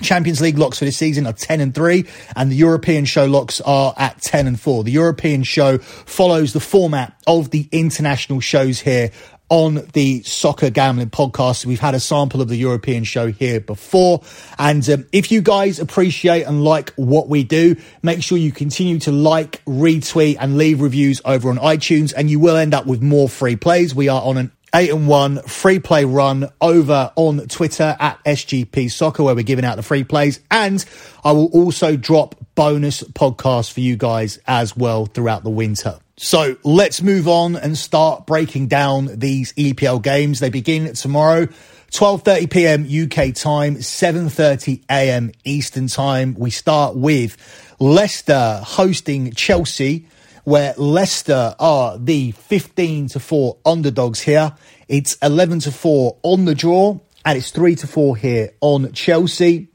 Champions 0.00 0.40
League 0.40 0.58
locks 0.58 0.78
for 0.78 0.84
this 0.84 0.96
season 0.96 1.26
are 1.26 1.32
10 1.32 1.60
and 1.60 1.74
3 1.74 2.06
and 2.36 2.50
the 2.50 2.56
European 2.56 3.04
show 3.04 3.24
locks 3.24 3.60
are 3.62 3.94
at 3.96 4.20
10 4.20 4.46
and 4.46 4.60
4. 4.60 4.84
The 4.84 4.92
European 4.92 5.42
show 5.42 5.78
follows 5.78 6.52
the 6.52 6.60
format 6.60 7.18
of 7.26 7.50
the 7.50 7.68
international 7.72 8.40
shows 8.40 8.80
here 8.80 9.10
on 9.48 9.86
the 9.92 10.22
Soccer 10.22 10.70
Gambling 10.70 11.10
Podcast. 11.10 11.64
We've 11.64 11.80
had 11.80 11.94
a 11.94 12.00
sample 12.00 12.40
of 12.40 12.48
the 12.48 12.56
European 12.56 13.04
show 13.04 13.28
here 13.32 13.60
before. 13.60 14.22
And 14.58 14.88
um, 14.90 15.06
if 15.12 15.32
you 15.32 15.40
guys 15.40 15.78
appreciate 15.78 16.42
and 16.42 16.62
like 16.62 16.90
what 16.96 17.28
we 17.28 17.44
do, 17.44 17.76
make 18.02 18.22
sure 18.22 18.38
you 18.38 18.52
continue 18.52 18.98
to 19.00 19.12
like, 19.12 19.64
retweet, 19.64 20.36
and 20.40 20.58
leave 20.58 20.80
reviews 20.80 21.20
over 21.24 21.50
on 21.50 21.58
iTunes, 21.58 22.12
and 22.16 22.30
you 22.30 22.40
will 22.40 22.56
end 22.56 22.74
up 22.74 22.86
with 22.86 23.02
more 23.02 23.28
free 23.28 23.56
plays. 23.56 23.94
We 23.94 24.08
are 24.08 24.22
on 24.22 24.36
an 24.36 24.52
eight 24.74 24.90
and 24.90 25.08
one 25.08 25.40
free 25.42 25.78
play 25.78 26.04
run 26.04 26.48
over 26.60 27.12
on 27.16 27.46
Twitter 27.48 27.96
at 27.98 28.22
SGP 28.24 28.90
Soccer, 28.90 29.22
where 29.22 29.34
we're 29.34 29.42
giving 29.42 29.64
out 29.64 29.76
the 29.76 29.82
free 29.82 30.04
plays. 30.04 30.40
And 30.50 30.84
I 31.24 31.32
will 31.32 31.46
also 31.46 31.96
drop 31.96 32.34
bonus 32.54 33.02
podcasts 33.02 33.72
for 33.72 33.80
you 33.80 33.96
guys 33.96 34.38
as 34.46 34.76
well 34.76 35.06
throughout 35.06 35.44
the 35.44 35.50
winter. 35.50 35.98
So 36.20 36.56
let's 36.64 37.00
move 37.00 37.28
on 37.28 37.54
and 37.54 37.78
start 37.78 38.26
breaking 38.26 38.66
down 38.66 39.18
these 39.18 39.52
EPL 39.52 40.02
games. 40.02 40.40
They 40.40 40.50
begin 40.50 40.92
tomorrow, 40.94 41.46
12:30 41.92 42.50
p.m. 42.50 42.82
UK 42.82 43.32
time, 43.32 43.76
7:30 43.76 44.82
a.m. 44.90 45.30
Eastern 45.44 45.86
time. 45.86 46.34
We 46.36 46.50
start 46.50 46.96
with 46.96 47.36
Leicester 47.78 48.60
hosting 48.64 49.32
Chelsea. 49.32 50.06
where 50.48 50.72
Leicester 50.78 51.54
are 51.58 51.98
the 51.98 52.30
15 52.30 53.08
to 53.08 53.20
4 53.20 53.58
underdogs 53.66 54.20
here. 54.20 54.54
It's 54.88 55.18
11 55.22 55.60
to 55.60 55.70
4 55.70 56.16
on 56.22 56.46
the 56.46 56.54
draw, 56.54 56.98
and 57.26 57.36
it's 57.36 57.50
3 57.50 57.74
to 57.74 57.86
4 57.86 58.16
here 58.16 58.54
on 58.62 58.90
Chelsea. 58.94 59.68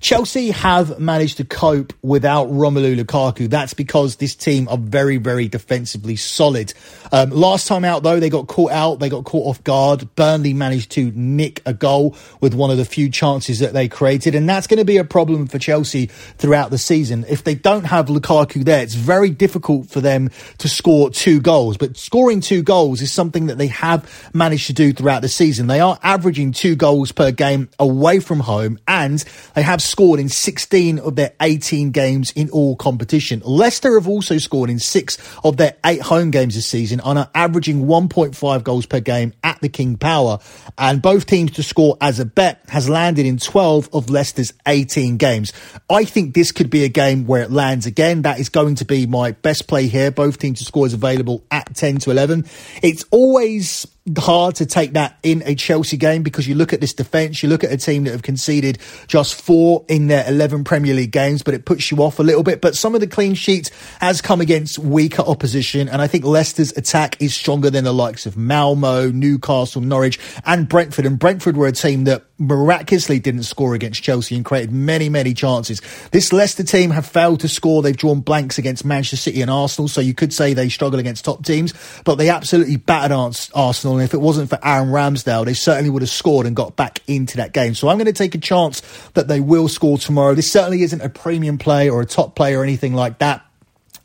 Chelsea 0.00 0.50
have 0.50 0.98
managed 0.98 1.38
to 1.38 1.44
cope 1.44 1.92
without 2.02 2.48
Romelu 2.48 2.98
Lukaku. 3.00 3.48
That's 3.48 3.74
because 3.74 4.16
this 4.16 4.34
team 4.34 4.68
are 4.68 4.78
very, 4.78 5.16
very 5.16 5.48
defensively 5.48 6.16
solid. 6.16 6.72
Um, 7.10 7.30
last 7.30 7.66
time 7.66 7.84
out, 7.84 8.02
though, 8.02 8.20
they 8.20 8.30
got 8.30 8.46
caught 8.46 8.72
out. 8.72 9.00
They 9.00 9.08
got 9.08 9.24
caught 9.24 9.46
off 9.46 9.64
guard. 9.64 10.14
Burnley 10.14 10.54
managed 10.54 10.92
to 10.92 11.12
nick 11.14 11.62
a 11.66 11.72
goal 11.72 12.16
with 12.40 12.54
one 12.54 12.70
of 12.70 12.76
the 12.76 12.84
few 12.84 13.10
chances 13.10 13.58
that 13.58 13.72
they 13.72 13.88
created. 13.88 14.34
And 14.34 14.48
that's 14.48 14.66
going 14.66 14.78
to 14.78 14.84
be 14.84 14.98
a 14.98 15.04
problem 15.04 15.46
for 15.46 15.58
Chelsea 15.58 16.06
throughout 16.06 16.70
the 16.70 16.78
season. 16.78 17.24
If 17.28 17.44
they 17.44 17.54
don't 17.54 17.84
have 17.84 18.06
Lukaku 18.06 18.64
there, 18.64 18.82
it's 18.82 18.94
very 18.94 19.30
difficult 19.30 19.88
for 19.88 20.00
them 20.00 20.30
to 20.58 20.68
score 20.68 21.10
two 21.10 21.40
goals. 21.40 21.76
But 21.76 21.96
scoring 21.96 22.40
two 22.40 22.62
goals 22.62 23.02
is 23.02 23.12
something 23.12 23.46
that 23.46 23.58
they 23.58 23.68
have 23.68 24.30
managed 24.32 24.68
to 24.68 24.72
do 24.72 24.92
throughout 24.92 25.22
the 25.22 25.28
season. 25.28 25.66
They 25.66 25.80
are 25.80 25.98
averaging 26.02 26.52
two 26.52 26.76
goals 26.76 27.12
per 27.12 27.32
game 27.32 27.68
away 27.78 28.20
from 28.20 28.40
home 28.40 28.78
and 28.86 29.24
they 29.54 29.62
have 29.62 29.82
scored 29.88 30.20
in 30.20 30.28
16 30.28 30.98
of 30.98 31.16
their 31.16 31.32
18 31.40 31.90
games 31.90 32.30
in 32.32 32.50
all 32.50 32.76
competition. 32.76 33.42
Leicester 33.44 33.94
have 33.94 34.06
also 34.06 34.38
scored 34.38 34.70
in 34.70 34.78
six 34.78 35.18
of 35.42 35.56
their 35.56 35.76
eight 35.84 36.02
home 36.02 36.30
games 36.30 36.54
this 36.54 36.66
season 36.66 37.00
and 37.04 37.18
are 37.18 37.30
averaging 37.34 37.86
1.5 37.86 38.62
goals 38.62 38.86
per 38.86 39.00
game 39.00 39.32
at 39.42 39.60
the 39.60 39.68
King 39.68 39.96
Power. 39.96 40.38
And 40.76 41.02
both 41.02 41.26
teams 41.26 41.52
to 41.52 41.62
score 41.62 41.96
as 42.00 42.20
a 42.20 42.24
bet 42.24 42.62
has 42.68 42.88
landed 42.88 43.26
in 43.26 43.38
12 43.38 43.88
of 43.92 44.10
Leicester's 44.10 44.52
18 44.66 45.16
games. 45.16 45.52
I 45.90 46.04
think 46.04 46.34
this 46.34 46.52
could 46.52 46.70
be 46.70 46.84
a 46.84 46.88
game 46.88 47.26
where 47.26 47.42
it 47.42 47.50
lands 47.50 47.86
again. 47.86 48.22
That 48.22 48.38
is 48.38 48.48
going 48.48 48.76
to 48.76 48.84
be 48.84 49.06
my 49.06 49.32
best 49.32 49.66
play 49.68 49.88
here. 49.88 50.10
Both 50.10 50.38
teams 50.38 50.58
to 50.60 50.64
score 50.64 50.86
is 50.86 50.94
available 50.94 51.44
at 51.50 51.74
10 51.74 51.98
to 51.98 52.10
11. 52.10 52.44
It's 52.82 53.04
always 53.10 53.86
hard 54.16 54.56
to 54.56 54.66
take 54.66 54.92
that 54.92 55.18
in 55.22 55.42
a 55.44 55.54
Chelsea 55.54 55.96
game 55.96 56.22
because 56.22 56.46
you 56.46 56.54
look 56.54 56.72
at 56.72 56.80
this 56.80 56.92
defence, 56.92 57.42
you 57.42 57.48
look 57.48 57.64
at 57.64 57.72
a 57.72 57.76
team 57.76 58.04
that 58.04 58.12
have 58.12 58.22
conceded 58.22 58.78
just 59.06 59.40
four 59.40 59.84
in 59.88 60.06
their 60.06 60.26
11 60.28 60.64
Premier 60.64 60.94
League 60.94 61.12
games, 61.12 61.42
but 61.42 61.54
it 61.54 61.64
puts 61.64 61.90
you 61.90 61.98
off 61.98 62.18
a 62.18 62.22
little 62.22 62.42
bit. 62.42 62.60
But 62.60 62.76
some 62.76 62.94
of 62.94 63.00
the 63.00 63.06
clean 63.06 63.34
sheets 63.34 63.70
has 64.00 64.20
come 64.20 64.40
against 64.40 64.78
weaker 64.78 65.22
opposition. 65.22 65.88
And 65.88 66.00
I 66.00 66.06
think 66.06 66.24
Leicester's 66.24 66.76
attack 66.76 67.20
is 67.20 67.34
stronger 67.34 67.70
than 67.70 67.84
the 67.84 67.92
likes 67.92 68.26
of 68.26 68.36
Malmo, 68.36 69.10
Newcastle, 69.10 69.82
Norwich, 69.82 70.18
and 70.44 70.68
Brentford. 70.68 71.06
And 71.06 71.18
Brentford 71.18 71.56
were 71.56 71.66
a 71.66 71.72
team 71.72 72.04
that 72.04 72.24
miraculously 72.38 73.18
didn't 73.18 73.42
score 73.42 73.74
against 73.74 74.02
Chelsea 74.02 74.36
and 74.36 74.44
created 74.44 74.70
many, 74.70 75.08
many 75.08 75.34
chances. 75.34 75.80
This 76.12 76.32
Leicester 76.32 76.62
team 76.62 76.90
have 76.90 77.04
failed 77.06 77.40
to 77.40 77.48
score. 77.48 77.82
They've 77.82 77.96
drawn 77.96 78.20
blanks 78.20 78.58
against 78.58 78.84
Manchester 78.84 79.16
City 79.16 79.42
and 79.42 79.50
Arsenal. 79.50 79.88
So 79.88 80.00
you 80.00 80.14
could 80.14 80.32
say 80.32 80.54
they 80.54 80.68
struggle 80.68 81.00
against 81.00 81.24
top 81.24 81.44
teams, 81.44 81.74
but 82.04 82.14
they 82.14 82.28
absolutely 82.28 82.76
battered 82.76 83.08
Arsenal 83.54 83.97
and 83.98 84.04
if 84.04 84.14
it 84.14 84.20
wasn't 84.20 84.50
for 84.50 84.58
Aaron 84.62 84.88
Ramsdale, 84.88 85.44
they 85.44 85.54
certainly 85.54 85.90
would 85.90 86.02
have 86.02 86.10
scored 86.10 86.46
and 86.46 86.54
got 86.54 86.76
back 86.76 87.00
into 87.06 87.36
that 87.38 87.52
game. 87.52 87.74
So 87.74 87.88
I'm 87.88 87.96
going 87.96 88.06
to 88.06 88.12
take 88.12 88.34
a 88.34 88.38
chance 88.38 88.82
that 89.14 89.28
they 89.28 89.40
will 89.40 89.68
score 89.68 89.98
tomorrow. 89.98 90.34
This 90.34 90.50
certainly 90.50 90.82
isn't 90.82 91.00
a 91.00 91.08
premium 91.08 91.58
play 91.58 91.88
or 91.90 92.00
a 92.00 92.06
top 92.06 92.34
play 92.34 92.54
or 92.54 92.62
anything 92.62 92.94
like 92.94 93.18
that. 93.18 93.44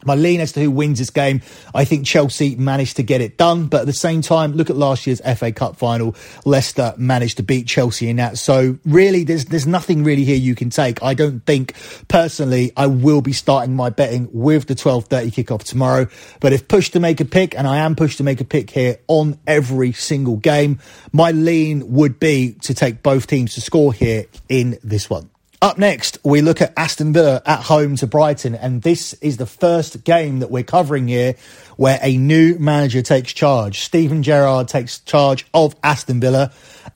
My 0.06 0.16
lean 0.16 0.40
as 0.42 0.52
to 0.54 0.62
who 0.62 0.72
wins 0.72 1.00
this 1.00 1.10
game, 1.10 1.42
I 1.74 1.86
think 1.86 2.06
Chelsea 2.06 2.56
managed 2.56 2.98
to 2.98 3.04
get 3.04 3.22
it 3.22 3.38
done. 3.38 3.68
But 3.68 3.82
at 3.82 3.88
the 3.88 3.94
same 3.94 4.22
time, 4.22 4.54
look 4.54 4.70
at 4.70 4.76
last 4.76 5.08
year's 5.08 5.22
FA 5.38 5.52
Cup 5.52 5.76
final. 5.76 6.16
Leicester 6.46 6.94
managed 6.98 7.38
to 7.38 7.44
beat 7.44 7.68
Chelsea 7.68 8.10
in 8.10 8.18
that. 8.18 8.38
So 8.38 8.78
really, 8.86 9.24
there's, 9.24 9.46
there's 9.46 9.68
nothing 9.68 10.04
really 10.04 10.24
here 10.24 10.36
you 10.36 10.56
can 10.56 10.70
take. 10.70 11.02
I 11.04 11.14
don't 11.14 11.46
think 11.46 11.74
personally 12.08 12.72
I 12.76 12.88
will 12.88 13.22
be 13.22 13.34
starting 13.34 13.76
my 13.76 13.90
betting 13.90 14.30
with 14.32 14.68
the 14.68 14.76
12.30 14.76 15.32
kickoff 15.32 15.64
tomorrow. 15.64 16.08
But 16.40 16.54
if 16.54 16.68
pushed 16.68 16.94
to 16.94 17.00
make 17.00 17.20
a 17.20 17.26
pick, 17.26 17.56
and 17.58 17.68
I 17.68 17.78
am 17.78 17.96
pushed 17.96 18.18
to 18.18 18.24
make 18.24 18.42
a 18.42 18.46
pick 18.46 18.70
here 18.70 18.98
on 19.08 19.38
every 19.48 19.92
single 19.94 20.38
game, 20.38 20.80
my 21.12 21.32
lean 21.32 21.94
would 21.94 22.20
be 22.20 22.54
to 22.62 22.74
take 22.74 23.04
both 23.04 23.28
teams 23.28 23.56
to 23.56 23.62
score 23.62 23.94
here 23.94 24.26
in 24.50 24.78
this 24.84 25.10
one. 25.10 25.33
Up 25.64 25.78
next, 25.78 26.18
we 26.26 26.42
look 26.42 26.62
at 26.62 26.74
Aston 26.76 27.14
Villa 27.14 27.42
at 27.46 27.62
home 27.62 27.96
to 27.96 28.06
Brighton, 28.06 28.54
and 28.54 28.82
this 28.82 29.14
is 29.22 29.38
the 29.38 29.46
first 29.46 30.04
game 30.04 30.40
that 30.40 30.52
we're 30.52 30.62
covering 30.62 31.08
here 31.08 31.36
where 31.78 32.00
a 32.02 32.18
new 32.18 32.60
manager 32.60 33.02
takes 33.02 33.32
charge. 33.32 33.80
Steven 33.80 34.24
Gerrard 34.24 34.68
takes 34.68 35.00
charge 35.00 35.46
of 35.54 35.74
Aston 35.82 36.20
Villa, 36.20 36.52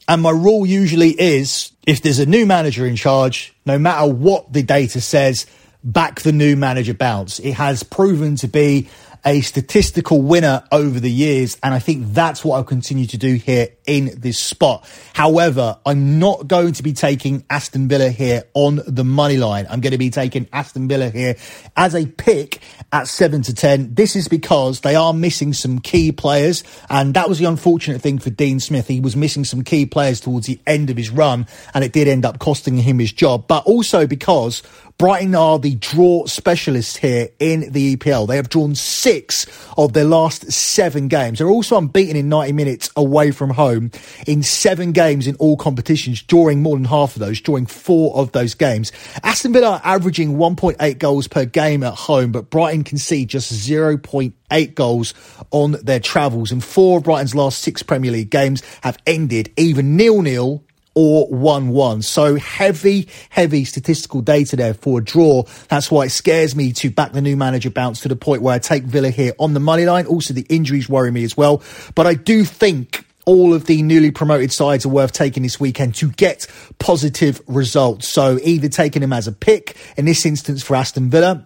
and 0.09 0.21
my 0.21 0.31
rule 0.31 0.65
usually 0.65 1.11
is 1.11 1.71
if 1.85 2.01
there's 2.01 2.19
a 2.19 2.25
new 2.25 2.45
manager 2.45 2.85
in 2.85 2.97
charge, 2.97 3.55
no 3.65 3.79
matter 3.79 4.05
what 4.05 4.51
the 4.51 4.63
data 4.63 4.99
says, 4.99 5.45
back 5.81 6.19
the 6.19 6.33
new 6.33 6.57
manager 6.57 6.93
bounce. 6.93 7.39
It 7.39 7.53
has 7.53 7.83
proven 7.83 8.35
to 8.35 8.49
be 8.49 8.89
a 9.27 9.41
statistical 9.41 10.21
winner 10.21 10.63
over 10.71 11.01
the 11.01 11.11
years. 11.11 11.57
And 11.61 11.73
I 11.73 11.79
think 11.79 12.13
that's 12.13 12.45
what 12.45 12.55
I'll 12.55 12.63
continue 12.63 13.05
to 13.07 13.17
do 13.17 13.35
here 13.35 13.67
in 13.85 14.11
this 14.15 14.39
spot. 14.39 14.89
However, 15.13 15.77
I'm 15.85 16.17
not 16.17 16.47
going 16.47 16.71
to 16.73 16.83
be 16.83 16.93
taking 16.93 17.43
Aston 17.49 17.89
Villa 17.89 18.09
here 18.09 18.43
on 18.53 18.79
the 18.87 19.03
money 19.03 19.35
line. 19.35 19.67
I'm 19.69 19.81
going 19.81 19.91
to 19.91 19.97
be 19.97 20.11
taking 20.11 20.47
Aston 20.53 20.87
Villa 20.87 21.09
here 21.09 21.35
as 21.75 21.93
a 21.93 22.05
pick 22.05 22.61
at 22.93 23.09
seven 23.09 23.41
to 23.41 23.53
10. 23.53 23.95
This 23.95 24.15
is 24.15 24.29
because 24.29 24.79
they 24.79 24.95
are 24.95 25.11
missing 25.11 25.51
some 25.51 25.79
key 25.79 26.13
players. 26.13 26.63
And 26.89 27.13
that 27.15 27.27
was 27.27 27.37
the 27.37 27.45
unfortunate 27.45 28.01
thing 28.01 28.19
for 28.19 28.29
Dean 28.29 28.61
Smith. 28.61 28.87
He 28.87 29.01
was 29.01 29.17
missing 29.17 29.43
some 29.43 29.61
key 29.61 29.85
players 29.85 30.21
towards 30.21 30.47
the 30.47 30.61
end 30.65 30.89
of 30.89 30.95
his 30.95 31.09
run 31.09 31.47
and 31.73 31.83
it 31.83 31.91
did 31.91 32.07
end 32.07 32.23
up 32.23 32.39
costing 32.39 32.77
him 32.77 32.99
his 32.99 33.11
job, 33.11 33.45
but 33.45 33.65
also 33.65 34.07
because 34.07 34.63
Brighton 34.97 35.35
are 35.35 35.59
the 35.59 35.75
draw 35.75 36.25
specialists 36.25 36.95
here 36.95 37.29
in 37.37 37.71
the 37.71 37.95
EPL. 37.95 38.27
They 38.27 38.35
have 38.37 38.49
drawn 38.49 38.73
six 38.73 39.45
of 39.77 39.93
their 39.93 40.05
last 40.05 40.51
seven 40.51 41.07
games. 41.07 41.37
They're 41.37 41.47
also 41.47 41.77
unbeaten 41.77 42.15
in 42.15 42.29
90 42.29 42.53
minutes 42.53 42.89
away 42.95 43.29
from 43.29 43.51
home 43.51 43.91
in 44.25 44.41
seven 44.41 44.93
games 44.93 45.27
in 45.27 45.35
all 45.35 45.55
competitions, 45.55 46.23
drawing 46.23 46.63
more 46.63 46.75
than 46.75 46.85
half 46.85 47.15
of 47.15 47.19
those, 47.19 47.39
drawing 47.39 47.67
four 47.67 48.15
of 48.15 48.31
those 48.31 48.55
games. 48.55 48.91
Aston 49.21 49.53
Villa 49.53 49.73
are 49.73 49.81
averaging 49.83 50.37
1.8 50.37 50.97
goals 50.97 51.27
per 51.27 51.45
game 51.45 51.83
at 51.83 51.93
home, 51.93 52.31
but 52.31 52.49
Brighton 52.49 52.83
concede 52.83 53.29
just 53.29 53.53
0.8 53.53 54.73
goals 54.73 55.13
on 55.51 55.73
their 55.73 55.99
travels. 55.99 56.51
And 56.51 56.63
four 56.63 56.97
of 56.97 57.03
Brighton's 57.03 57.35
last 57.35 57.59
six 57.59 57.83
Premier 57.83 58.09
League 58.09 58.31
games 58.31 58.63
have 58.81 58.97
ended 59.05 59.53
either 59.57 59.83
nil-nil 59.83 60.63
or 60.99 61.29
1-1. 61.29 62.03
So 62.03 62.37
heavy, 62.37 63.07
heavy 63.29 63.65
statistical 63.65 64.21
data 64.21 64.55
there 64.55 64.73
for 64.73 64.97
a 64.97 65.03
draw. 65.03 65.43
That's 65.69 65.91
why 65.91 66.05
it 66.05 66.09
scares 66.09 66.55
me 66.55 66.71
to 66.73 66.89
back 66.89 67.11
the 67.11 67.21
new 67.21 67.37
manager 67.37 67.69
bounce 67.69 67.99
to 68.01 68.07
the 68.07 68.15
point 68.15 68.41
where 68.41 68.55
I 68.55 68.57
take 68.57 68.81
Villa 68.81 69.11
here 69.11 69.33
on 69.37 69.53
the 69.53 69.59
money 69.59 69.85
line. 69.85 70.07
Also, 70.07 70.33
the 70.33 70.47
injuries 70.49 70.89
worry 70.89 71.11
me 71.11 71.23
as 71.23 71.37
well. 71.37 71.61
But 71.93 72.07
I 72.07 72.15
do 72.15 72.43
think 72.43 73.05
all 73.27 73.53
of 73.53 73.67
the 73.67 73.83
newly 73.83 74.09
promoted 74.09 74.51
sides 74.51 74.87
are 74.87 74.89
worth 74.89 75.11
taking 75.11 75.43
this 75.43 75.59
weekend 75.59 75.93
to 75.95 76.09
get 76.09 76.47
positive 76.79 77.43
results. 77.45 78.07
So 78.07 78.39
either 78.41 78.67
taking 78.67 79.03
them 79.03 79.13
as 79.13 79.27
a 79.27 79.31
pick, 79.31 79.77
in 79.97 80.05
this 80.05 80.25
instance 80.25 80.63
for 80.63 80.75
Aston 80.75 81.11
Villa, 81.11 81.45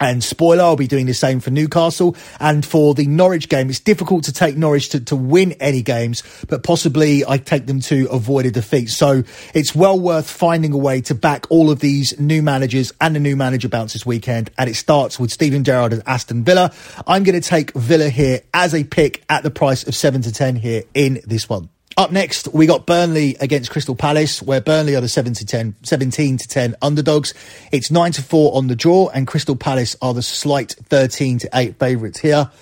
and 0.00 0.22
spoiler, 0.22 0.62
I'll 0.62 0.76
be 0.76 0.86
doing 0.86 1.06
the 1.06 1.14
same 1.14 1.40
for 1.40 1.50
Newcastle. 1.50 2.16
And 2.40 2.64
for 2.64 2.94
the 2.94 3.06
Norwich 3.06 3.48
game, 3.48 3.68
it's 3.68 3.80
difficult 3.80 4.24
to 4.24 4.32
take 4.32 4.56
Norwich 4.56 4.90
to, 4.90 5.00
to 5.06 5.16
win 5.16 5.52
any 5.52 5.82
games, 5.82 6.22
but 6.48 6.62
possibly 6.62 7.24
I 7.26 7.38
take 7.38 7.66
them 7.66 7.80
to 7.80 8.08
avoid 8.10 8.46
a 8.46 8.50
defeat. 8.50 8.90
So 8.90 9.24
it's 9.54 9.74
well 9.74 9.98
worth 9.98 10.30
finding 10.30 10.72
a 10.72 10.78
way 10.78 11.00
to 11.02 11.14
back 11.14 11.46
all 11.50 11.70
of 11.70 11.80
these 11.80 12.18
new 12.20 12.42
managers 12.42 12.92
and 13.00 13.14
the 13.14 13.20
new 13.20 13.36
manager 13.36 13.68
bounce 13.68 13.92
this 13.92 14.06
weekend. 14.06 14.50
And 14.56 14.70
it 14.70 14.74
starts 14.74 15.18
with 15.18 15.32
Steven 15.32 15.64
Gerrard 15.64 15.92
at 15.92 16.06
Aston 16.06 16.44
Villa. 16.44 16.72
I'm 17.06 17.24
going 17.24 17.40
to 17.40 17.46
take 17.46 17.72
Villa 17.72 18.08
here 18.08 18.42
as 18.54 18.74
a 18.74 18.84
pick 18.84 19.24
at 19.28 19.42
the 19.42 19.50
price 19.50 19.86
of 19.86 19.94
7 19.94 20.22
to 20.22 20.32
10 20.32 20.56
here 20.56 20.84
in 20.94 21.20
this 21.26 21.48
one. 21.48 21.70
Up 21.98 22.12
next, 22.12 22.46
we 22.54 22.66
got 22.66 22.86
Burnley 22.86 23.36
against 23.40 23.72
Crystal 23.72 23.96
Palace, 23.96 24.40
where 24.40 24.60
Burnley 24.60 24.94
are 24.94 25.00
the 25.00 25.08
7 25.08 25.34
to 25.34 25.44
10, 25.44 25.74
17 25.82 26.36
to 26.38 26.46
10 26.46 26.76
underdogs. 26.80 27.34
It's 27.72 27.90
9 27.90 28.12
to 28.12 28.22
4 28.22 28.56
on 28.56 28.68
the 28.68 28.76
draw, 28.76 29.08
and 29.08 29.26
Crystal 29.26 29.56
Palace 29.56 29.96
are 30.00 30.14
the 30.14 30.22
slight 30.22 30.76
13 30.84 31.40
to 31.40 31.50
8 31.52 31.76
favourites 31.76 32.20
here. 32.20 32.52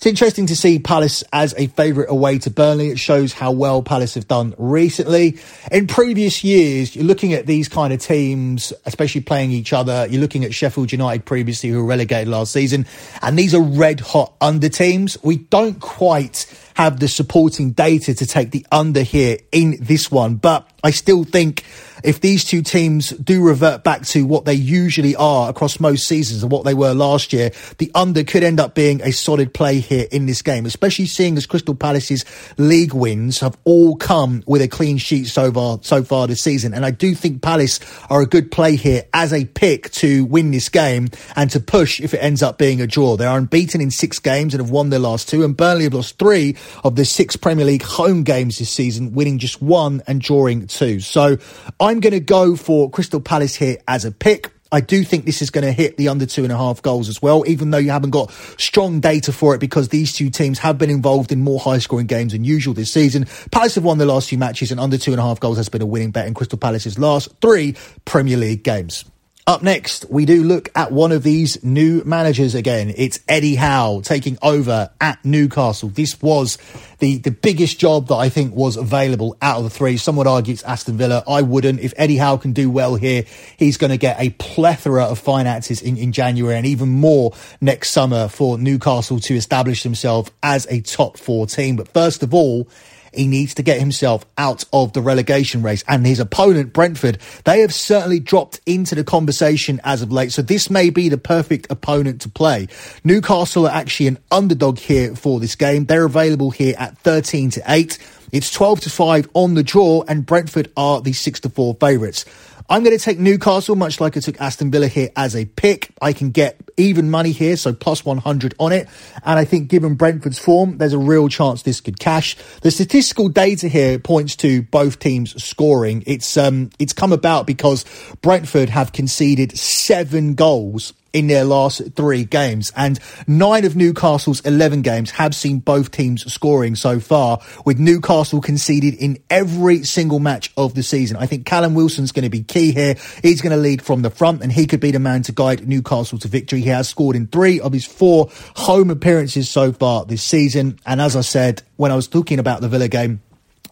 It's 0.00 0.06
interesting 0.06 0.46
to 0.46 0.56
see 0.56 0.78
Palace 0.78 1.22
as 1.30 1.54
a 1.58 1.66
favourite 1.66 2.08
away 2.08 2.38
to 2.38 2.50
Burnley. 2.50 2.88
It 2.88 2.98
shows 2.98 3.34
how 3.34 3.52
well 3.52 3.82
Palace 3.82 4.14
have 4.14 4.26
done 4.26 4.54
recently. 4.56 5.36
In 5.70 5.86
previous 5.86 6.42
years, 6.42 6.96
you're 6.96 7.04
looking 7.04 7.34
at 7.34 7.44
these 7.46 7.68
kind 7.68 7.92
of 7.92 8.00
teams, 8.00 8.72
especially 8.86 9.20
playing 9.20 9.50
each 9.50 9.74
other. 9.74 10.06
You're 10.08 10.22
looking 10.22 10.42
at 10.46 10.54
Sheffield 10.54 10.90
United 10.90 11.26
previously, 11.26 11.68
who 11.68 11.80
were 11.80 11.84
relegated 11.84 12.28
last 12.28 12.50
season, 12.50 12.86
and 13.20 13.38
these 13.38 13.54
are 13.54 13.60
red 13.60 14.00
hot 14.00 14.32
under 14.40 14.70
teams. 14.70 15.22
We 15.22 15.36
don't 15.36 15.78
quite 15.80 16.46
have 16.76 16.98
the 16.98 17.06
supporting 17.06 17.72
data 17.72 18.14
to 18.14 18.24
take 18.24 18.52
the 18.52 18.64
under 18.72 19.02
here 19.02 19.36
in 19.52 19.76
this 19.82 20.10
one, 20.10 20.36
but 20.36 20.66
I 20.82 20.90
still 20.90 21.24
think 21.24 21.64
if 22.02 22.20
these 22.20 22.44
two 22.44 22.62
teams 22.62 23.10
do 23.10 23.42
revert 23.42 23.84
back 23.84 24.02
to 24.06 24.24
what 24.24 24.44
they 24.44 24.54
usually 24.54 25.14
are 25.16 25.50
across 25.50 25.80
most 25.80 26.06
seasons 26.06 26.42
and 26.42 26.50
what 26.50 26.64
they 26.64 26.74
were 26.74 26.94
last 26.94 27.32
year, 27.32 27.50
the 27.78 27.90
under 27.94 28.24
could 28.24 28.42
end 28.42 28.58
up 28.58 28.74
being 28.74 29.02
a 29.02 29.12
solid 29.12 29.52
play 29.52 29.80
here 29.80 30.06
in 30.10 30.26
this 30.26 30.42
game, 30.42 30.66
especially 30.66 31.06
seeing 31.06 31.36
as 31.36 31.46
Crystal 31.46 31.74
Palace's 31.74 32.24
league 32.56 32.94
wins 32.94 33.40
have 33.40 33.56
all 33.64 33.96
come 33.96 34.42
with 34.46 34.62
a 34.62 34.68
clean 34.68 34.98
sheet 34.98 35.26
so 35.26 35.52
far, 35.52 35.78
so 35.82 36.02
far 36.02 36.26
this 36.26 36.42
season. 36.42 36.72
And 36.72 36.86
I 36.86 36.90
do 36.90 37.14
think 37.14 37.42
Palace 37.42 37.80
are 38.08 38.22
a 38.22 38.26
good 38.26 38.50
play 38.50 38.76
here 38.76 39.04
as 39.12 39.32
a 39.32 39.44
pick 39.44 39.90
to 39.92 40.24
win 40.24 40.50
this 40.50 40.68
game 40.68 41.08
and 41.36 41.50
to 41.50 41.60
push 41.60 42.00
if 42.00 42.14
it 42.14 42.18
ends 42.18 42.42
up 42.42 42.58
being 42.58 42.80
a 42.80 42.86
draw. 42.86 43.16
They 43.16 43.26
are 43.26 43.36
unbeaten 43.36 43.80
in 43.80 43.90
six 43.90 44.18
games 44.18 44.54
and 44.54 44.62
have 44.62 44.70
won 44.70 44.90
their 44.90 44.98
last 44.98 45.28
two, 45.28 45.44
and 45.44 45.56
Burnley 45.56 45.84
have 45.84 45.94
lost 45.94 46.18
three 46.18 46.56
of 46.82 46.96
the 46.96 47.04
six 47.04 47.36
Premier 47.36 47.66
League 47.66 47.82
home 47.82 48.22
games 48.22 48.58
this 48.58 48.70
season, 48.70 49.12
winning 49.12 49.38
just 49.38 49.60
one 49.60 50.02
and 50.06 50.20
drawing 50.20 50.69
So 50.70 51.36
I'm 51.78 52.00
going 52.00 52.12
to 52.12 52.20
go 52.20 52.56
for 52.56 52.90
Crystal 52.90 53.20
Palace 53.20 53.54
here 53.54 53.78
as 53.86 54.04
a 54.04 54.12
pick. 54.12 54.52
I 54.72 54.80
do 54.80 55.02
think 55.02 55.24
this 55.24 55.42
is 55.42 55.50
going 55.50 55.64
to 55.64 55.72
hit 55.72 55.96
the 55.96 56.08
under 56.08 56.26
two 56.26 56.44
and 56.44 56.52
a 56.52 56.56
half 56.56 56.80
goals 56.80 57.08
as 57.08 57.20
well, 57.20 57.42
even 57.48 57.70
though 57.70 57.78
you 57.78 57.90
haven't 57.90 58.10
got 58.10 58.30
strong 58.56 59.00
data 59.00 59.32
for 59.32 59.54
it 59.54 59.58
because 59.58 59.88
these 59.88 60.12
two 60.12 60.30
teams 60.30 60.60
have 60.60 60.78
been 60.78 60.90
involved 60.90 61.32
in 61.32 61.42
more 61.42 61.58
high 61.58 61.78
scoring 61.78 62.06
games 62.06 62.32
than 62.32 62.44
usual 62.44 62.72
this 62.72 62.92
season. 62.92 63.26
Palace 63.50 63.74
have 63.74 63.84
won 63.84 63.98
the 63.98 64.06
last 64.06 64.28
few 64.28 64.38
matches 64.38 64.70
and 64.70 64.78
under 64.78 64.96
two 64.96 65.10
and 65.10 65.20
a 65.20 65.24
half 65.24 65.40
goals 65.40 65.56
has 65.56 65.68
been 65.68 65.82
a 65.82 65.86
winning 65.86 66.12
bet 66.12 66.28
in 66.28 66.34
Crystal 66.34 66.58
Palace's 66.58 67.00
last 67.00 67.28
three 67.40 67.74
Premier 68.04 68.36
League 68.36 68.62
games. 68.62 69.04
Up 69.46 69.62
next, 69.62 70.04
we 70.10 70.26
do 70.26 70.44
look 70.44 70.68
at 70.76 70.92
one 70.92 71.12
of 71.12 71.22
these 71.22 71.64
new 71.64 72.04
managers 72.04 72.54
again. 72.54 72.92
It's 72.96 73.20
Eddie 73.26 73.54
Howe 73.54 74.00
taking 74.04 74.36
over 74.42 74.90
at 75.00 75.24
Newcastle. 75.24 75.88
This 75.88 76.20
was 76.20 76.58
the, 76.98 77.16
the 77.16 77.30
biggest 77.30 77.78
job 77.78 78.08
that 78.08 78.16
I 78.16 78.28
think 78.28 78.54
was 78.54 78.76
available 78.76 79.36
out 79.40 79.58
of 79.58 79.64
the 79.64 79.70
three. 79.70 79.96
Some 79.96 80.16
would 80.16 80.26
argue 80.26 80.52
it's 80.52 80.62
Aston 80.62 80.98
Villa. 80.98 81.24
I 81.26 81.40
wouldn't. 81.40 81.80
If 81.80 81.94
Eddie 81.96 82.18
Howe 82.18 82.36
can 82.36 82.52
do 82.52 82.70
well 82.70 82.96
here, 82.96 83.24
he's 83.56 83.78
going 83.78 83.90
to 83.90 83.96
get 83.96 84.20
a 84.20 84.30
plethora 84.30 85.04
of 85.04 85.18
finances 85.18 85.80
in, 85.80 85.96
in 85.96 86.12
January 86.12 86.56
and 86.56 86.66
even 86.66 86.90
more 86.90 87.32
next 87.62 87.90
summer 87.90 88.28
for 88.28 88.58
Newcastle 88.58 89.20
to 89.20 89.34
establish 89.34 89.82
themselves 89.82 90.30
as 90.42 90.66
a 90.70 90.82
top 90.82 91.18
four 91.18 91.46
team. 91.46 91.76
But 91.76 91.88
first 91.88 92.22
of 92.22 92.34
all, 92.34 92.68
he 93.12 93.26
needs 93.26 93.54
to 93.54 93.62
get 93.62 93.80
himself 93.80 94.24
out 94.38 94.64
of 94.72 94.92
the 94.92 95.02
relegation 95.02 95.62
race. 95.62 95.84
And 95.88 96.06
his 96.06 96.20
opponent, 96.20 96.72
Brentford, 96.72 97.18
they 97.44 97.60
have 97.60 97.74
certainly 97.74 98.20
dropped 98.20 98.60
into 98.66 98.94
the 98.94 99.04
conversation 99.04 99.80
as 99.84 100.02
of 100.02 100.12
late. 100.12 100.32
So 100.32 100.42
this 100.42 100.70
may 100.70 100.90
be 100.90 101.08
the 101.08 101.18
perfect 101.18 101.66
opponent 101.70 102.20
to 102.22 102.28
play. 102.28 102.68
Newcastle 103.04 103.66
are 103.66 103.74
actually 103.74 104.08
an 104.08 104.18
underdog 104.30 104.78
here 104.78 105.14
for 105.14 105.40
this 105.40 105.56
game. 105.56 105.86
They're 105.86 106.04
available 106.04 106.50
here 106.50 106.74
at 106.78 106.98
13 106.98 107.50
to 107.50 107.62
8. 107.66 107.98
It's 108.32 108.52
12 108.52 108.80
to 108.82 108.90
5 108.90 109.28
on 109.34 109.54
the 109.54 109.64
draw, 109.64 110.04
and 110.06 110.24
Brentford 110.24 110.70
are 110.76 111.00
the 111.00 111.12
6 111.12 111.40
to 111.40 111.48
4 111.48 111.76
favourites. 111.80 112.24
I'm 112.68 112.82
going 112.82 112.96
to 112.96 113.02
take 113.02 113.18
Newcastle, 113.18 113.76
much 113.76 114.00
like 114.00 114.16
I 114.16 114.20
took 114.20 114.40
Aston 114.40 114.70
Villa 114.70 114.86
here 114.86 115.10
as 115.16 115.34
a 115.34 115.44
pick. 115.44 115.90
I 116.00 116.12
can 116.12 116.30
get 116.30 116.60
even 116.76 117.10
money 117.10 117.32
here, 117.32 117.56
so 117.56 117.72
plus 117.72 118.04
100 118.04 118.54
on 118.58 118.72
it. 118.72 118.88
And 119.24 119.38
I 119.38 119.44
think 119.44 119.68
given 119.68 119.94
Brentford's 119.94 120.38
form, 120.38 120.78
there's 120.78 120.92
a 120.92 120.98
real 120.98 121.28
chance 121.28 121.62
this 121.62 121.80
could 121.80 121.98
cash. 121.98 122.36
The 122.62 122.70
statistical 122.70 123.28
data 123.28 123.68
here 123.68 123.98
points 123.98 124.36
to 124.36 124.62
both 124.62 124.98
teams 124.98 125.42
scoring. 125.42 126.02
It's, 126.06 126.36
um, 126.36 126.70
it's 126.78 126.92
come 126.92 127.12
about 127.12 127.46
because 127.46 127.84
Brentford 128.22 128.68
have 128.68 128.92
conceded 128.92 129.56
seven 129.58 130.34
goals 130.34 130.92
in 131.12 131.26
their 131.26 131.44
last 131.44 131.94
three 131.94 132.24
games. 132.24 132.72
And 132.76 132.98
nine 133.26 133.64
of 133.64 133.76
Newcastle's 133.76 134.40
11 134.40 134.82
games 134.82 135.12
have 135.12 135.34
seen 135.34 135.58
both 135.58 135.90
teams 135.90 136.30
scoring 136.32 136.74
so 136.74 137.00
far, 137.00 137.40
with 137.64 137.78
Newcastle 137.78 138.40
conceded 138.40 138.94
in 138.94 139.18
every 139.28 139.84
single 139.84 140.18
match 140.18 140.52
of 140.56 140.74
the 140.74 140.82
season. 140.82 141.16
I 141.16 141.26
think 141.26 141.46
Callum 141.46 141.74
Wilson's 141.74 142.12
going 142.12 142.24
to 142.24 142.30
be 142.30 142.42
key 142.42 142.72
here. 142.72 142.96
He's 143.22 143.40
going 143.40 143.52
to 143.52 143.56
lead 143.56 143.82
from 143.82 144.02
the 144.02 144.10
front 144.10 144.42
and 144.42 144.52
he 144.52 144.66
could 144.66 144.80
be 144.80 144.90
the 144.90 144.98
man 144.98 145.22
to 145.22 145.32
guide 145.32 145.66
Newcastle 145.66 146.18
to 146.18 146.28
victory. 146.28 146.60
He 146.60 146.68
has 146.68 146.88
scored 146.88 147.16
in 147.16 147.26
three 147.26 147.60
of 147.60 147.72
his 147.72 147.84
four 147.84 148.30
home 148.56 148.90
appearances 148.90 149.48
so 149.48 149.72
far 149.72 150.04
this 150.04 150.22
season. 150.22 150.78
And 150.86 151.00
as 151.00 151.16
I 151.16 151.22
said, 151.22 151.62
when 151.76 151.90
I 151.90 151.96
was 151.96 152.08
talking 152.08 152.38
about 152.38 152.60
the 152.60 152.68
Villa 152.68 152.88
game, 152.88 153.20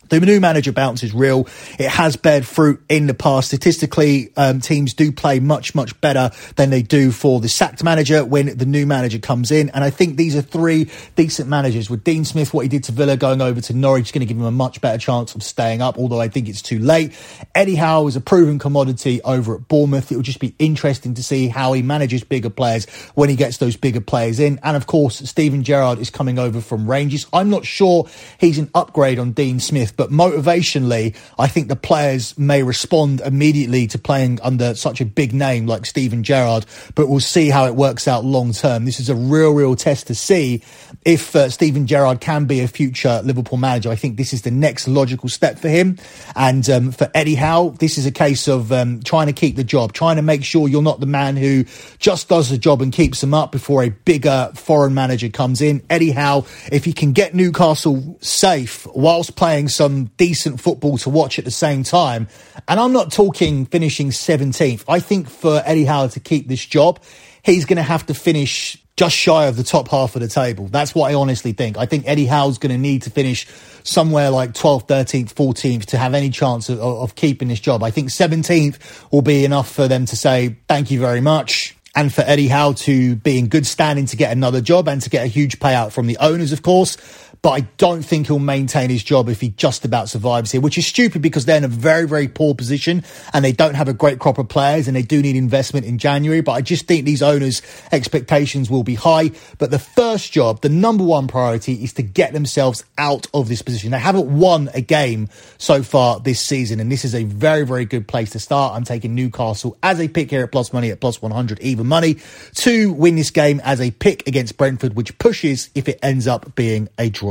the 0.09 0.21
new 0.21 0.41
manager 0.41 0.73
bounce 0.73 1.03
is 1.03 1.12
real. 1.12 1.47
It 1.79 1.88
has 1.88 2.17
bared 2.17 2.47
fruit 2.47 2.83
in 2.88 3.07
the 3.07 3.15
past. 3.15 3.49
Statistically, 3.49 4.33
um, 4.37 4.61
teams 4.61 4.95
do 4.95 5.12
play 5.12 5.41
much, 5.41 5.75
much 5.75 6.00
better 6.00 6.31
than 6.57 6.71
they 6.71 6.83
do 6.83 7.11
for 7.11 7.41
the 7.41 7.49
sacked 7.49 7.85
manager 7.85 8.25
when 8.25 8.57
the 8.57 8.67
new 8.67 8.87
manager 8.87 9.19
comes 9.19 9.50
in. 9.50 9.69
And 9.71 9.85
I 9.85 9.91
think 9.91 10.17
these 10.17 10.35
are 10.35 10.43
three 10.43 10.91
decent 11.17 11.49
managers. 11.49 11.91
With 11.91 12.05
Dean 12.05 12.25
Smith, 12.25 12.55
what 12.55 12.62
he 12.62 12.69
did 12.69 12.85
to 12.85 12.93
Villa 12.93 13.17
going 13.17 13.41
over 13.41 13.61
to 13.61 13.75
Norwich 13.75 14.07
is 14.07 14.12
going 14.12 14.21
to 14.21 14.27
give 14.27 14.37
him 14.37 14.45
a 14.45 14.50
much 14.50 14.81
better 14.81 14.99
chance 14.99 15.35
of 15.35 15.43
staying 15.43 15.83
up, 15.83 15.99
although 15.99 16.21
I 16.21 16.29
think 16.29 16.49
it's 16.49 16.62
too 16.62 16.79
late. 16.79 17.12
Eddie 17.55 17.75
Howe 17.75 18.07
is 18.07 18.17
a 18.17 18.21
proven 18.21 18.59
commodity 18.59 19.21
over 19.23 19.57
at 19.57 19.69
Bournemouth. 19.69 20.11
It 20.11 20.17
will 20.17 20.23
just 20.23 20.41
be 20.41 20.54
interesting 20.59 21.15
to 21.15 21.23
see 21.23 21.49
how 21.49 21.73
he 21.73 21.82
manages 21.82 22.25
bigger 22.25 22.50
players 22.50 22.87
when 23.15 23.28
he 23.28 23.37
gets 23.37 23.59
those 23.59 23.76
bigger 23.76 24.00
players 24.00 24.41
in. 24.41 24.59
And 24.63 24.76
of 24.76 24.87
course, 24.87 25.19
Steven 25.28 25.63
Gerrard 25.65 25.99
is 25.99 26.11
coming 26.11 26.39
over 26.39 26.61
from 26.61 26.91
Rangers. 26.91 27.26
I'm 27.32 27.50
not 27.50 27.67
sure 27.67 28.09
he's 28.39 28.59
an 28.59 28.71
upgrade 28.75 29.19
on 29.19 29.32
Dean 29.32 29.61
Smith 29.61 29.97
but 29.99 30.11
motivationally, 30.11 31.17
I 31.41 31.49
think 31.49 31.67
the 31.67 31.76
players 31.76 32.39
may 32.39 32.63
respond 32.63 33.21
immediately 33.21 33.89
to 33.89 33.99
playing 33.99 34.41
under 34.43 34.76
such 34.76 35.00
a 35.00 35.04
big 35.04 35.34
name 35.34 35.67
like 35.67 35.84
Steven 35.87 36.23
Gerrard, 36.23 36.67
but 36.95 37.08
we'll 37.08 37.19
see 37.19 37.50
how 37.50 37.67
it 37.67 37.75
works 37.75 38.06
out 38.06 38.25
long 38.25 38.52
term. 38.52 38.84
This 38.84 39.00
is 39.00 39.08
a 39.08 39.17
real, 39.17 39.52
real 39.52 39.75
test 39.75 40.06
to 40.06 40.15
see 40.15 40.63
if 41.04 41.34
uh, 41.34 41.50
Steven 41.50 41.89
Gerrard 41.89 42.21
can 42.21 42.45
be 42.45 42.61
a 42.61 42.69
future 42.69 43.21
Liverpool 43.25 43.58
manager. 43.58 43.91
I 43.91 43.97
think 43.97 44.17
this 44.17 44.32
is 44.32 44.43
the 44.43 44.52
next 44.52 44.87
logical 44.87 45.28
step 45.28 45.58
for 45.58 45.69
him. 45.69 45.99
And 46.37 46.71
um, 46.71 46.93
for 46.93 47.11
Eddie 47.13 47.34
Howe, 47.34 47.71
this 47.71 47.99
is 47.99 48.06
a 48.06 48.13
case 48.13 48.47
of 48.47 48.71
um, 48.71 49.00
trying 49.02 49.26
to 49.26 49.32
keep 49.32 49.56
the 49.56 49.65
job, 49.65 49.95
trying 49.95 50.15
to 50.15 50.23
make 50.23 50.45
sure 50.45 50.69
you're 50.69 50.80
not 50.80 51.00
the 51.00 51.06
man 51.06 51.37
who 51.37 51.65
just 51.99 52.28
does 52.28 52.50
the 52.50 52.58
job 52.58 52.82
and 52.82 52.93
keeps 52.93 53.21
them 53.21 53.34
up 53.34 53.50
before 53.50 53.82
a 53.82 53.89
bigger 53.89 54.52
foreign 54.54 54.95
manager 54.95 55.28
comes 55.28 55.61
in. 55.61 55.82
Eddie 55.91 56.13
Howe, 56.13 56.47
if 56.71 56.84
he 56.84 56.93
can 56.93 57.13
get 57.13 57.34
Newcastle 57.34 58.17
safe 58.21 58.87
whilst 58.95 59.34
playing 59.34 59.67
some 59.69 59.88
some 59.89 60.11
decent 60.19 60.61
football 60.61 60.99
to 60.99 61.09
watch 61.09 61.39
at 61.39 61.47
the 61.47 61.51
same 61.51 61.83
time. 61.83 62.29
And 62.69 62.79
I'm 62.79 62.93
not 62.93 63.11
talking 63.11 63.65
finishing 63.65 64.11
17th. 64.11 64.85
I 64.87 65.01
think 65.01 65.31
for 65.31 65.63
Eddie 65.65 65.87
Howe 65.87 66.09
to 66.09 66.21
keep 66.21 66.47
this 66.47 66.65
job, 66.65 67.01
he's 67.43 67.65
going 67.65 67.79
to 67.79 67.83
have 67.83 68.05
to 68.07 68.15
finish 68.15 68.77
just 68.99 69.17
shy 69.17 69.47
of 69.47 69.57
the 69.57 69.63
top 69.63 69.89
half 69.89 70.15
of 70.15 70.21
the 70.21 70.29
table. 70.29 70.67
That's 70.67 70.95
what 70.95 71.11
I 71.11 71.15
honestly 71.15 71.53
think. 71.53 71.79
I 71.79 71.87
think 71.87 72.07
Eddie 72.07 72.27
Howe's 72.27 72.59
going 72.59 72.73
to 72.73 72.79
need 72.79 73.03
to 73.03 73.11
finish 73.11 73.47
somewhere 73.83 74.29
like 74.29 74.53
12th, 74.53 74.89
13th, 74.89 75.33
14th 75.33 75.85
to 75.87 75.97
have 75.97 76.13
any 76.13 76.29
chance 76.29 76.69
of, 76.69 76.81
of 76.81 77.15
keeping 77.15 77.49
this 77.49 77.61
job. 77.61 77.83
I 77.83 77.91
think 77.91 78.11
17th 78.11 79.11
will 79.11 79.23
be 79.23 79.47
enough 79.47 79.71
for 79.71 79.89
them 79.89 80.05
to 80.05 80.17
say, 80.17 80.57
thank 80.69 80.91
you 80.91 81.01
very 81.01 81.23
much 81.23 81.77
and 81.95 82.13
for 82.13 82.21
Eddie 82.23 82.49
Howe 82.49 82.73
to 82.73 83.17
be 83.17 83.39
in 83.39 83.49
good 83.49 83.67
standing 83.67 84.07
to 84.07 84.17
get 84.17 84.33
another 84.33 84.61
job 84.61 84.87
and 84.89 85.01
to 85.01 85.09
get 85.09 85.25
a 85.25 85.29
huge 85.29 85.59
payout 85.59 85.93
from 85.93 86.07
the 86.07 86.19
owners, 86.19 86.53
of 86.53 86.63
course 86.63 86.97
but 87.43 87.51
I 87.51 87.61
don't 87.79 88.03
think 88.03 88.27
he'll 88.27 88.39
maintain 88.39 88.91
his 88.91 89.03
job 89.03 89.29
if 89.29 89.41
he 89.41 89.51
just 89.51 89.85
about 89.85 90.09
survives 90.09 90.53
here, 90.53 90.61
which 90.61 90.79
is 90.79 90.87
stupid 90.87 91.23
because 91.23 91.45
they're 91.45 91.59
in 91.59 91.65
a 91.65 91.69
very, 91.69 92.07
very 92.07 92.29
poor 92.29 92.55
position 92.55 93.05
and 93.33 93.45
they 93.45 93.53
don't 93.53 93.75
have 93.75 93.89
a 93.89 93.93
great 93.93 94.19
crop 94.19 94.39
of 94.39 94.49
players 94.49 94.89
and 94.89 94.97
they 94.97 95.03
do 95.03 95.23
need 95.23 95.37
investment 95.37 95.87
in 95.87 95.99
January. 95.99 96.41
But 96.41 96.53
I 96.53 96.63
just 96.63 96.87
think 96.87 97.05
these 97.05 97.23
owners' 97.23 97.63
expectations 97.93 98.71
will 98.71 98.83
be 98.83 98.95
high. 98.95 99.31
But 99.59 99.71
the 99.71 99.79
first 99.79 100.33
job, 100.33 100.63
the 100.63 100.69
number 100.69 101.05
one 101.05 101.29
priority 101.29 101.75
is 101.85 101.93
to 101.95 102.03
get 102.03 102.33
themselves 102.33 102.85
out 102.97 103.27
of 103.33 103.49
this 103.49 103.63
position. 103.63 103.91
They 103.91 103.99
haven't 103.99 104.27
won 104.27 104.71
a 104.75 104.81
game 104.81 105.29
so 105.59 105.83
far 105.83 106.21
this 106.21 106.41
season, 106.41 106.81
and 106.81 106.91
this 106.91 107.05
is 107.05 107.15
a 107.15 107.25
very, 107.25 107.65
very 107.65 107.85
good 107.85 108.09
place 108.09 108.31
to 108.31 108.41
start. 108.41 108.75
I'm 108.75 108.85
taking 108.85 109.15
Newcastle 109.15 109.77
as 109.83 110.01
a 110.01 110.09
pick 110.09 110.31
here 110.31 110.43
at 110.43 110.53
plus 110.53 110.73
money 110.73 110.91
at 110.91 111.01
plus 111.01 111.23
100 111.23 111.61
even 111.61 111.87
money 111.87 112.17
to 112.55 112.93
win 112.93 113.17
this 113.17 113.31
game 113.31 113.61
as 113.65 113.81
a 113.81 113.91
pick 113.91 114.27
against 114.27 114.57
Brentford, 114.57 114.95
which 114.95 115.17
pushes 115.19 115.71
if 115.75 115.89
it 115.89 115.99
ends 116.03 116.27
up 116.27 116.55
being 116.55 116.89
a 116.99 117.11
draw. 117.11 117.27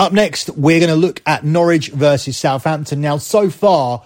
Up 0.00 0.12
next, 0.12 0.50
we're 0.50 0.78
going 0.78 0.90
to 0.90 0.96
look 0.96 1.20
at 1.26 1.44
Norwich 1.44 1.88
versus 1.88 2.36
Southampton. 2.36 3.00
Now, 3.00 3.16
so 3.16 3.50
far, 3.50 4.04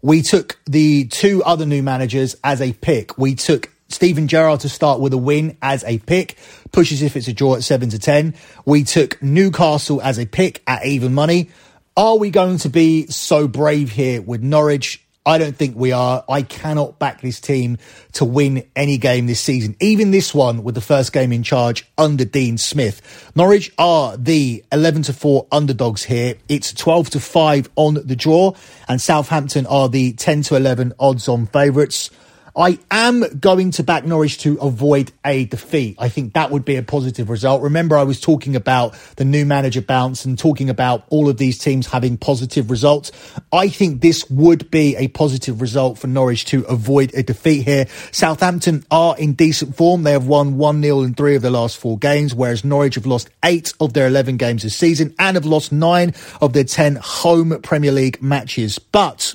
we 0.00 0.22
took 0.22 0.56
the 0.66 1.06
two 1.06 1.42
other 1.42 1.66
new 1.66 1.82
managers 1.82 2.36
as 2.44 2.60
a 2.60 2.72
pick. 2.72 3.18
We 3.18 3.34
took 3.34 3.68
Steven 3.88 4.28
Gerrard 4.28 4.60
to 4.60 4.68
start 4.68 5.00
with 5.00 5.12
a 5.12 5.18
win 5.18 5.56
as 5.60 5.82
a 5.82 5.98
pick, 5.98 6.38
pushes 6.70 7.02
if 7.02 7.16
it's 7.16 7.26
a 7.26 7.32
draw 7.32 7.56
at 7.56 7.64
7 7.64 7.90
to 7.90 7.98
10. 7.98 8.34
We 8.64 8.84
took 8.84 9.20
Newcastle 9.20 10.00
as 10.00 10.16
a 10.18 10.26
pick 10.26 10.62
at 10.68 10.86
even 10.86 11.12
money. 11.12 11.50
Are 11.96 12.18
we 12.18 12.30
going 12.30 12.58
to 12.58 12.68
be 12.68 13.08
so 13.08 13.48
brave 13.48 13.90
here 13.90 14.22
with 14.22 14.42
Norwich? 14.42 15.04
I 15.24 15.38
don't 15.38 15.56
think 15.56 15.76
we 15.76 15.92
are. 15.92 16.24
I 16.28 16.42
cannot 16.42 16.98
back 16.98 17.20
this 17.20 17.40
team 17.40 17.78
to 18.14 18.24
win 18.24 18.64
any 18.74 18.98
game 18.98 19.26
this 19.26 19.40
season, 19.40 19.76
even 19.80 20.10
this 20.10 20.34
one 20.34 20.64
with 20.64 20.74
the 20.74 20.80
first 20.80 21.12
game 21.12 21.32
in 21.32 21.44
charge 21.44 21.88
under 21.96 22.24
Dean 22.24 22.58
Smith. 22.58 23.30
Norwich 23.36 23.72
are 23.78 24.16
the 24.16 24.64
11 24.72 25.02
to 25.02 25.12
4 25.12 25.46
underdogs 25.52 26.02
here. 26.02 26.34
It's 26.48 26.72
12 26.72 27.10
to 27.10 27.20
5 27.20 27.70
on 27.76 27.94
the 27.94 28.16
draw, 28.16 28.54
and 28.88 29.00
Southampton 29.00 29.66
are 29.66 29.88
the 29.88 30.12
10 30.14 30.42
to 30.42 30.56
11 30.56 30.94
odds 30.98 31.28
on 31.28 31.46
favourites. 31.46 32.10
I 32.54 32.78
am 32.90 33.24
going 33.38 33.70
to 33.72 33.82
back 33.82 34.04
Norwich 34.04 34.38
to 34.38 34.58
avoid 34.60 35.10
a 35.24 35.46
defeat. 35.46 35.96
I 35.98 36.10
think 36.10 36.34
that 36.34 36.50
would 36.50 36.66
be 36.66 36.76
a 36.76 36.82
positive 36.82 37.30
result. 37.30 37.62
Remember, 37.62 37.96
I 37.96 38.02
was 38.02 38.20
talking 38.20 38.56
about 38.56 38.94
the 39.16 39.24
new 39.24 39.46
manager 39.46 39.80
bounce 39.80 40.26
and 40.26 40.38
talking 40.38 40.68
about 40.68 41.04
all 41.08 41.30
of 41.30 41.38
these 41.38 41.56
teams 41.58 41.86
having 41.86 42.18
positive 42.18 42.70
results. 42.70 43.10
I 43.52 43.68
think 43.68 44.02
this 44.02 44.28
would 44.28 44.70
be 44.70 44.96
a 44.96 45.08
positive 45.08 45.62
result 45.62 45.98
for 45.98 46.08
Norwich 46.08 46.44
to 46.46 46.62
avoid 46.64 47.14
a 47.14 47.22
defeat 47.22 47.62
here. 47.62 47.86
Southampton 48.10 48.84
are 48.90 49.16
in 49.16 49.32
decent 49.32 49.74
form. 49.74 50.02
They 50.02 50.12
have 50.12 50.26
won 50.26 50.58
1 50.58 50.82
0 50.82 51.00
in 51.00 51.14
three 51.14 51.36
of 51.36 51.42
their 51.42 51.50
last 51.50 51.78
four 51.78 51.98
games, 51.98 52.34
whereas 52.34 52.64
Norwich 52.64 52.96
have 52.96 53.06
lost 53.06 53.30
eight 53.42 53.72
of 53.80 53.94
their 53.94 54.06
11 54.08 54.36
games 54.36 54.62
this 54.62 54.76
season 54.76 55.14
and 55.18 55.36
have 55.36 55.46
lost 55.46 55.72
nine 55.72 56.12
of 56.42 56.52
their 56.52 56.64
10 56.64 56.96
home 56.96 57.58
Premier 57.62 57.92
League 57.92 58.22
matches. 58.22 58.78
But 58.78 59.34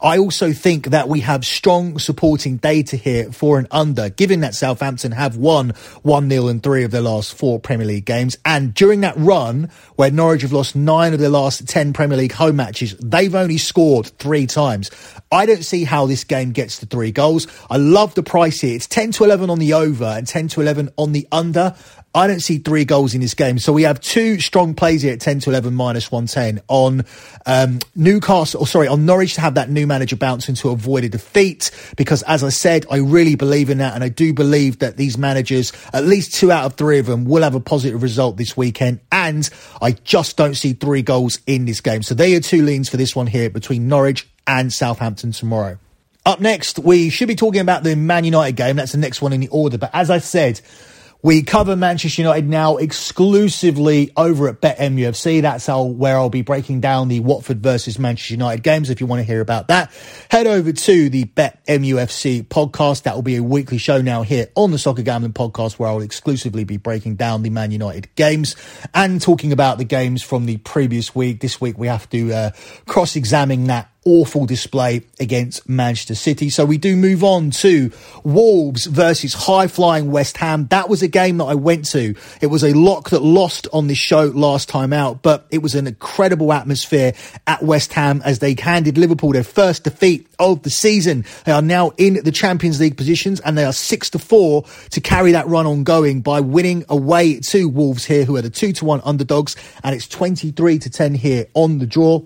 I 0.00 0.18
also 0.18 0.52
think 0.52 0.88
that 0.88 1.08
we 1.08 1.20
have 1.20 1.44
strong 1.44 1.98
supporting 1.98 2.56
data 2.56 2.96
here 2.96 3.32
for 3.32 3.58
an 3.58 3.66
under, 3.70 4.08
given 4.10 4.40
that 4.40 4.54
Southampton 4.54 5.12
have 5.12 5.36
won 5.36 5.70
1 6.02 6.30
0 6.30 6.48
in 6.48 6.60
three 6.60 6.84
of 6.84 6.90
their 6.90 7.00
last 7.00 7.34
four 7.34 7.58
Premier 7.58 7.86
League 7.86 8.04
games. 8.04 8.36
And 8.44 8.74
during 8.74 9.00
that 9.00 9.16
run, 9.16 9.70
where 9.96 10.10
Norwich 10.10 10.42
have 10.42 10.52
lost 10.52 10.76
nine 10.76 11.14
of 11.14 11.20
their 11.20 11.28
last 11.28 11.68
10 11.68 11.92
Premier 11.92 12.16
League 12.16 12.32
home 12.32 12.56
matches, 12.56 12.96
they've 12.96 13.34
only 13.34 13.58
scored 13.58 14.06
three 14.18 14.46
times. 14.46 14.90
I 15.30 15.46
don't 15.46 15.64
see 15.64 15.84
how 15.84 16.06
this 16.06 16.24
game 16.24 16.52
gets 16.52 16.78
to 16.78 16.86
three 16.86 17.12
goals. 17.12 17.46
I 17.68 17.76
love 17.76 18.14
the 18.14 18.22
price 18.22 18.60
here. 18.60 18.76
It's 18.76 18.86
10 18.86 19.12
to 19.12 19.24
11 19.24 19.50
on 19.50 19.58
the 19.58 19.74
over 19.74 20.04
and 20.04 20.26
10 20.26 20.48
to 20.48 20.60
11 20.60 20.90
on 20.96 21.12
the 21.12 21.26
under. 21.30 21.74
I 22.18 22.26
don't 22.26 22.40
see 22.40 22.58
three 22.58 22.84
goals 22.84 23.14
in 23.14 23.20
this 23.20 23.34
game. 23.34 23.60
So 23.60 23.72
we 23.72 23.84
have 23.84 24.00
two 24.00 24.40
strong 24.40 24.74
plays 24.74 25.02
here 25.02 25.12
at 25.12 25.20
10 25.20 25.38
to 25.40 25.50
11 25.50 25.72
minus 25.72 26.10
110 26.10 26.60
on 26.66 27.04
um, 27.46 27.78
Newcastle, 27.94 28.60
or 28.60 28.66
sorry, 28.66 28.88
on 28.88 29.06
Norwich 29.06 29.34
to 29.34 29.40
have 29.40 29.54
that 29.54 29.70
new 29.70 29.86
manager 29.86 30.16
bouncing 30.16 30.56
to 30.56 30.70
avoid 30.70 31.04
a 31.04 31.08
defeat. 31.08 31.70
Because 31.96 32.24
as 32.24 32.42
I 32.42 32.48
said, 32.48 32.86
I 32.90 32.96
really 32.96 33.36
believe 33.36 33.70
in 33.70 33.78
that. 33.78 33.94
And 33.94 34.02
I 34.02 34.08
do 34.08 34.34
believe 34.34 34.80
that 34.80 34.96
these 34.96 35.16
managers, 35.16 35.72
at 35.92 36.06
least 36.06 36.34
two 36.34 36.50
out 36.50 36.64
of 36.64 36.74
three 36.74 36.98
of 36.98 37.06
them, 37.06 37.24
will 37.24 37.44
have 37.44 37.54
a 37.54 37.60
positive 37.60 38.02
result 38.02 38.36
this 38.36 38.56
weekend. 38.56 38.98
And 39.12 39.48
I 39.80 39.92
just 39.92 40.36
don't 40.36 40.56
see 40.56 40.72
three 40.72 41.02
goals 41.02 41.38
in 41.46 41.66
this 41.66 41.80
game. 41.80 42.02
So 42.02 42.16
they 42.16 42.34
are 42.34 42.40
two 42.40 42.64
leans 42.64 42.88
for 42.88 42.96
this 42.96 43.14
one 43.14 43.28
here 43.28 43.48
between 43.48 43.86
Norwich 43.86 44.28
and 44.44 44.72
Southampton 44.72 45.30
tomorrow. 45.30 45.78
Up 46.26 46.40
next, 46.40 46.80
we 46.80 47.10
should 47.10 47.28
be 47.28 47.36
talking 47.36 47.60
about 47.60 47.84
the 47.84 47.94
Man 47.94 48.24
United 48.24 48.56
game. 48.56 48.74
That's 48.74 48.90
the 48.90 48.98
next 48.98 49.22
one 49.22 49.32
in 49.32 49.38
the 49.38 49.48
order. 49.48 49.78
But 49.78 49.90
as 49.94 50.10
I 50.10 50.18
said, 50.18 50.60
we 51.20 51.42
cover 51.42 51.74
Manchester 51.74 52.22
United 52.22 52.48
now 52.48 52.76
exclusively 52.76 54.12
over 54.16 54.48
at 54.48 54.60
BetMUFC. 54.60 55.42
That's 55.42 55.66
how, 55.66 55.82
where 55.82 56.16
I'll 56.16 56.30
be 56.30 56.42
breaking 56.42 56.80
down 56.80 57.08
the 57.08 57.18
Watford 57.18 57.60
versus 57.60 57.98
Manchester 57.98 58.34
United 58.34 58.62
games. 58.62 58.88
If 58.88 59.00
you 59.00 59.08
want 59.08 59.20
to 59.20 59.24
hear 59.24 59.40
about 59.40 59.66
that, 59.66 59.90
head 60.30 60.46
over 60.46 60.72
to 60.72 61.08
the 61.08 61.24
BetMUFC 61.24 62.46
podcast. 62.46 63.02
That 63.02 63.16
will 63.16 63.22
be 63.22 63.34
a 63.34 63.42
weekly 63.42 63.78
show 63.78 64.00
now 64.00 64.22
here 64.22 64.46
on 64.54 64.70
the 64.70 64.78
Soccer 64.78 65.02
Gambling 65.02 65.32
Podcast, 65.32 65.72
where 65.72 65.88
I'll 65.88 66.02
exclusively 66.02 66.62
be 66.62 66.76
breaking 66.76 67.16
down 67.16 67.42
the 67.42 67.50
Man 67.50 67.72
United 67.72 68.14
games 68.14 68.54
and 68.94 69.20
talking 69.20 69.50
about 69.52 69.78
the 69.78 69.84
games 69.84 70.22
from 70.22 70.46
the 70.46 70.58
previous 70.58 71.16
week. 71.16 71.40
This 71.40 71.60
week 71.60 71.76
we 71.78 71.88
have 71.88 72.08
to 72.10 72.32
uh, 72.32 72.50
cross-examine 72.86 73.64
that 73.64 73.90
awful 74.08 74.46
display 74.46 75.02
against 75.20 75.68
Manchester 75.68 76.14
City. 76.14 76.48
So 76.48 76.64
we 76.64 76.78
do 76.78 76.96
move 76.96 77.22
on 77.22 77.50
to 77.50 77.92
Wolves 78.24 78.86
versus 78.86 79.34
high 79.34 79.66
flying 79.66 80.10
West 80.10 80.38
Ham. 80.38 80.66
That 80.68 80.88
was 80.88 81.02
a 81.02 81.08
game 81.08 81.36
that 81.36 81.44
I 81.44 81.54
went 81.54 81.84
to. 81.90 82.14
It 82.40 82.46
was 82.46 82.64
a 82.64 82.72
lock 82.72 83.10
that 83.10 83.20
lost 83.20 83.68
on 83.70 83.86
this 83.86 83.98
show 83.98 84.24
last 84.24 84.70
time 84.70 84.94
out, 84.94 85.20
but 85.20 85.46
it 85.50 85.58
was 85.58 85.74
an 85.74 85.86
incredible 85.86 86.54
atmosphere 86.54 87.12
at 87.46 87.62
West 87.62 87.92
Ham 87.92 88.22
as 88.24 88.38
they 88.38 88.56
handed 88.58 88.96
Liverpool 88.96 89.32
their 89.32 89.44
first 89.44 89.84
defeat 89.84 90.26
of 90.38 90.62
the 90.62 90.70
season. 90.70 91.26
They 91.44 91.52
are 91.52 91.60
now 91.60 91.92
in 91.98 92.22
the 92.24 92.32
Champions 92.32 92.80
League 92.80 92.96
positions 92.96 93.40
and 93.40 93.58
they 93.58 93.64
are 93.64 93.74
six 93.74 94.08
to 94.10 94.18
four 94.18 94.64
to 94.90 95.00
carry 95.02 95.32
that 95.32 95.46
run 95.48 95.66
ongoing 95.66 96.22
by 96.22 96.40
winning 96.40 96.86
away 96.88 97.40
to 97.40 97.68
Wolves 97.68 98.06
here, 98.06 98.24
who 98.24 98.36
are 98.36 98.42
the 98.42 98.48
two 98.48 98.72
to 98.72 98.86
one 98.86 99.02
underdogs. 99.04 99.54
And 99.84 99.94
it's 99.94 100.08
23 100.08 100.78
to 100.78 100.88
10 100.88 101.14
here 101.14 101.46
on 101.52 101.78
the 101.78 101.86
draw. 101.86 102.22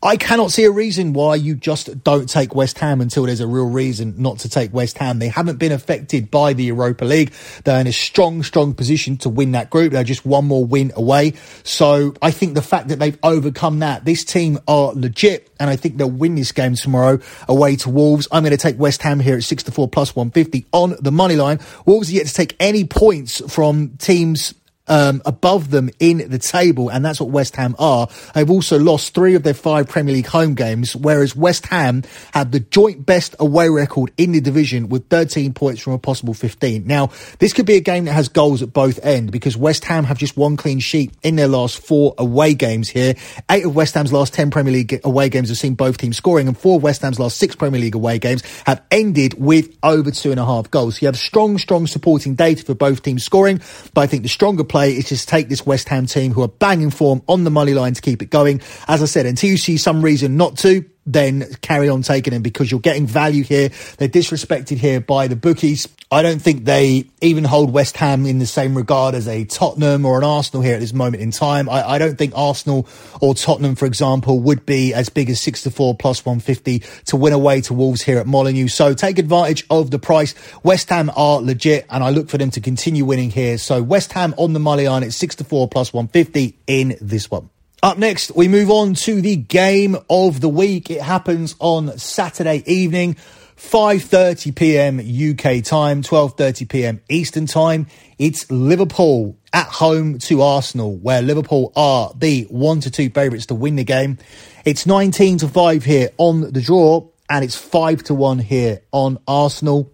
I 0.00 0.16
cannot 0.16 0.52
see 0.52 0.62
a 0.62 0.70
reason 0.70 1.12
why 1.12 1.34
you 1.34 1.56
just 1.56 2.04
don't 2.04 2.28
take 2.28 2.54
West 2.54 2.78
Ham 2.78 3.00
until 3.00 3.24
there's 3.24 3.40
a 3.40 3.48
real 3.48 3.68
reason 3.68 4.14
not 4.16 4.38
to 4.40 4.48
take 4.48 4.72
West 4.72 4.96
Ham. 4.98 5.18
They 5.18 5.26
haven't 5.26 5.56
been 5.56 5.72
affected 5.72 6.30
by 6.30 6.52
the 6.52 6.62
Europa 6.66 7.04
League. 7.04 7.32
They're 7.64 7.80
in 7.80 7.88
a 7.88 7.92
strong, 7.92 8.44
strong 8.44 8.74
position 8.74 9.16
to 9.18 9.28
win 9.28 9.52
that 9.52 9.70
group. 9.70 9.92
They're 9.92 10.04
just 10.04 10.24
one 10.24 10.44
more 10.44 10.64
win 10.64 10.92
away. 10.94 11.32
So 11.64 12.14
I 12.22 12.30
think 12.30 12.54
the 12.54 12.62
fact 12.62 12.88
that 12.88 13.00
they've 13.00 13.18
overcome 13.24 13.80
that, 13.80 14.04
this 14.04 14.24
team 14.24 14.60
are 14.68 14.92
legit 14.92 15.50
and 15.58 15.68
I 15.68 15.74
think 15.74 15.96
they'll 15.96 16.08
win 16.08 16.36
this 16.36 16.52
game 16.52 16.76
tomorrow 16.76 17.18
away 17.48 17.74
to 17.76 17.90
Wolves. 17.90 18.28
I'm 18.30 18.44
going 18.44 18.52
to 18.52 18.56
take 18.56 18.78
West 18.78 19.02
Ham 19.02 19.18
here 19.18 19.36
at 19.36 19.42
6 19.42 19.64
to 19.64 19.72
4 19.72 19.88
plus 19.88 20.14
150 20.14 20.66
on 20.72 20.94
the 21.00 21.10
money 21.10 21.34
line. 21.34 21.58
Wolves 21.86 22.08
are 22.10 22.14
yet 22.14 22.26
to 22.28 22.34
take 22.34 22.54
any 22.60 22.84
points 22.84 23.42
from 23.52 23.96
teams 23.96 24.54
um, 24.88 25.22
above 25.24 25.70
them 25.70 25.90
in 25.98 26.28
the 26.30 26.38
table, 26.38 26.88
and 26.88 27.04
that's 27.04 27.20
what 27.20 27.30
West 27.30 27.56
Ham 27.56 27.76
are. 27.78 28.08
They've 28.34 28.50
also 28.50 28.78
lost 28.78 29.14
three 29.14 29.34
of 29.34 29.42
their 29.42 29.54
five 29.54 29.88
Premier 29.88 30.14
League 30.14 30.26
home 30.26 30.54
games, 30.54 30.96
whereas 30.96 31.36
West 31.36 31.66
Ham 31.66 32.02
had 32.32 32.52
the 32.52 32.60
joint 32.60 33.04
best 33.04 33.36
away 33.38 33.68
record 33.68 34.12
in 34.16 34.32
the 34.32 34.40
division 34.40 34.88
with 34.88 35.08
13 35.08 35.54
points 35.54 35.80
from 35.80 35.92
a 35.92 35.98
possible 35.98 36.34
15. 36.34 36.86
Now, 36.86 37.10
this 37.38 37.52
could 37.52 37.66
be 37.66 37.76
a 37.76 37.80
game 37.80 38.06
that 38.06 38.12
has 38.12 38.28
goals 38.28 38.62
at 38.62 38.72
both 38.72 39.04
ends 39.04 39.30
because 39.30 39.56
West 39.56 39.84
Ham 39.84 40.04
have 40.04 40.18
just 40.18 40.36
one 40.36 40.56
clean 40.56 40.78
sheet 40.78 41.12
in 41.22 41.36
their 41.36 41.48
last 41.48 41.78
four 41.78 42.14
away 42.18 42.54
games 42.54 42.88
here. 42.88 43.14
Eight 43.50 43.64
of 43.64 43.74
West 43.74 43.94
Ham's 43.94 44.12
last 44.12 44.34
10 44.34 44.50
Premier 44.50 44.72
League 44.72 45.00
away 45.04 45.28
games 45.28 45.48
have 45.48 45.58
seen 45.58 45.74
both 45.74 45.98
teams 45.98 46.16
scoring, 46.16 46.48
and 46.48 46.56
four 46.56 46.76
of 46.76 46.82
West 46.82 47.02
Ham's 47.02 47.18
last 47.18 47.36
six 47.36 47.54
Premier 47.54 47.80
League 47.80 47.94
away 47.94 48.18
games 48.18 48.42
have 48.64 48.82
ended 48.90 49.34
with 49.38 49.76
over 49.82 50.10
two 50.10 50.30
and 50.30 50.40
a 50.40 50.44
half 50.44 50.70
goals. 50.70 50.96
So 50.96 51.02
you 51.02 51.08
have 51.08 51.16
strong, 51.18 51.58
strong 51.58 51.86
supporting 51.86 52.34
data 52.34 52.64
for 52.64 52.74
both 52.74 53.02
teams 53.02 53.24
scoring, 53.24 53.60
but 53.94 54.02
I 54.02 54.06
think 54.06 54.22
the 54.22 54.28
stronger 54.28 54.64
player 54.64 54.77
play 54.78 54.92
is 54.92 55.08
just 55.08 55.28
take 55.28 55.48
this 55.48 55.66
West 55.66 55.88
Ham 55.88 56.06
team 56.06 56.32
who 56.32 56.42
are 56.42 56.48
banging 56.48 56.90
form 56.90 57.20
on 57.26 57.42
the 57.42 57.50
money 57.50 57.74
line 57.74 57.94
to 57.94 58.00
keep 58.00 58.22
it 58.22 58.30
going. 58.30 58.60
As 58.86 59.02
I 59.02 59.06
said, 59.06 59.26
until 59.26 59.50
you 59.50 59.58
see 59.58 59.76
some 59.76 60.02
reason 60.02 60.36
not 60.36 60.56
to, 60.58 60.84
then 61.12 61.44
carry 61.62 61.88
on 61.88 62.02
taking 62.02 62.32
them 62.32 62.42
because 62.42 62.70
you're 62.70 62.80
getting 62.80 63.06
value 63.06 63.42
here. 63.42 63.70
They're 63.96 64.08
disrespected 64.08 64.78
here 64.78 65.00
by 65.00 65.26
the 65.26 65.36
bookies. 65.36 65.88
I 66.10 66.22
don't 66.22 66.40
think 66.40 66.64
they 66.64 67.04
even 67.20 67.44
hold 67.44 67.70
West 67.70 67.98
Ham 67.98 68.24
in 68.24 68.38
the 68.38 68.46
same 68.46 68.74
regard 68.74 69.14
as 69.14 69.28
a 69.28 69.44
Tottenham 69.44 70.06
or 70.06 70.16
an 70.16 70.24
Arsenal 70.24 70.62
here 70.62 70.74
at 70.74 70.80
this 70.80 70.94
moment 70.94 71.22
in 71.22 71.30
time. 71.30 71.68
I, 71.68 71.86
I 71.86 71.98
don't 71.98 72.16
think 72.16 72.32
Arsenal 72.34 72.88
or 73.20 73.34
Tottenham, 73.34 73.74
for 73.74 73.84
example, 73.84 74.40
would 74.40 74.64
be 74.64 74.94
as 74.94 75.10
big 75.10 75.28
as 75.28 75.40
6 75.42 75.64
to 75.64 75.70
4 75.70 75.96
plus 75.96 76.24
150 76.24 76.78
to 77.06 77.16
win 77.16 77.34
away 77.34 77.60
to 77.62 77.74
Wolves 77.74 78.00
here 78.00 78.18
at 78.18 78.26
Molineux. 78.26 78.68
So 78.68 78.94
take 78.94 79.18
advantage 79.18 79.66
of 79.68 79.90
the 79.90 79.98
price. 79.98 80.34
West 80.62 80.88
Ham 80.88 81.10
are 81.14 81.42
legit 81.42 81.84
and 81.90 82.02
I 82.02 82.10
look 82.10 82.30
for 82.30 82.38
them 82.38 82.50
to 82.52 82.60
continue 82.60 83.04
winning 83.04 83.30
here. 83.30 83.58
So 83.58 83.82
West 83.82 84.12
Ham 84.12 84.34
on 84.38 84.54
the 84.54 84.60
line 84.60 85.02
at 85.02 85.12
6 85.12 85.34
to 85.36 85.44
4 85.44 85.68
plus 85.68 85.92
150 85.92 86.56
in 86.66 86.96
this 87.00 87.30
one. 87.30 87.50
Up 87.80 87.96
next, 87.96 88.34
we 88.34 88.48
move 88.48 88.72
on 88.72 88.94
to 88.94 89.20
the 89.20 89.36
game 89.36 89.96
of 90.10 90.40
the 90.40 90.48
week. 90.48 90.90
It 90.90 91.00
happens 91.00 91.54
on 91.60 91.96
Saturday 91.96 92.64
evening, 92.66 93.14
5:30 93.56 94.56
p.m. 94.56 94.98
UK 94.98 95.62
time, 95.62 96.02
12:30 96.02 96.68
p.m. 96.68 97.00
Eastern 97.08 97.46
time. 97.46 97.86
It's 98.18 98.50
Liverpool 98.50 99.38
at 99.52 99.68
home 99.68 100.18
to 100.18 100.42
Arsenal, 100.42 100.96
where 100.96 101.22
Liverpool 101.22 101.72
are 101.76 102.12
the 102.16 102.48
1 102.50 102.80
to 102.80 102.90
2 102.90 103.10
favourites 103.10 103.46
to 103.46 103.54
win 103.54 103.76
the 103.76 103.84
game. 103.84 104.18
It's 104.64 104.84
19 104.84 105.38
to 105.38 105.48
5 105.48 105.84
here 105.84 106.10
on 106.18 106.52
the 106.52 106.60
draw, 106.60 107.06
and 107.30 107.44
it's 107.44 107.56
5 107.56 108.02
to 108.04 108.14
1 108.14 108.40
here 108.40 108.80
on 108.90 109.20
Arsenal. 109.28 109.92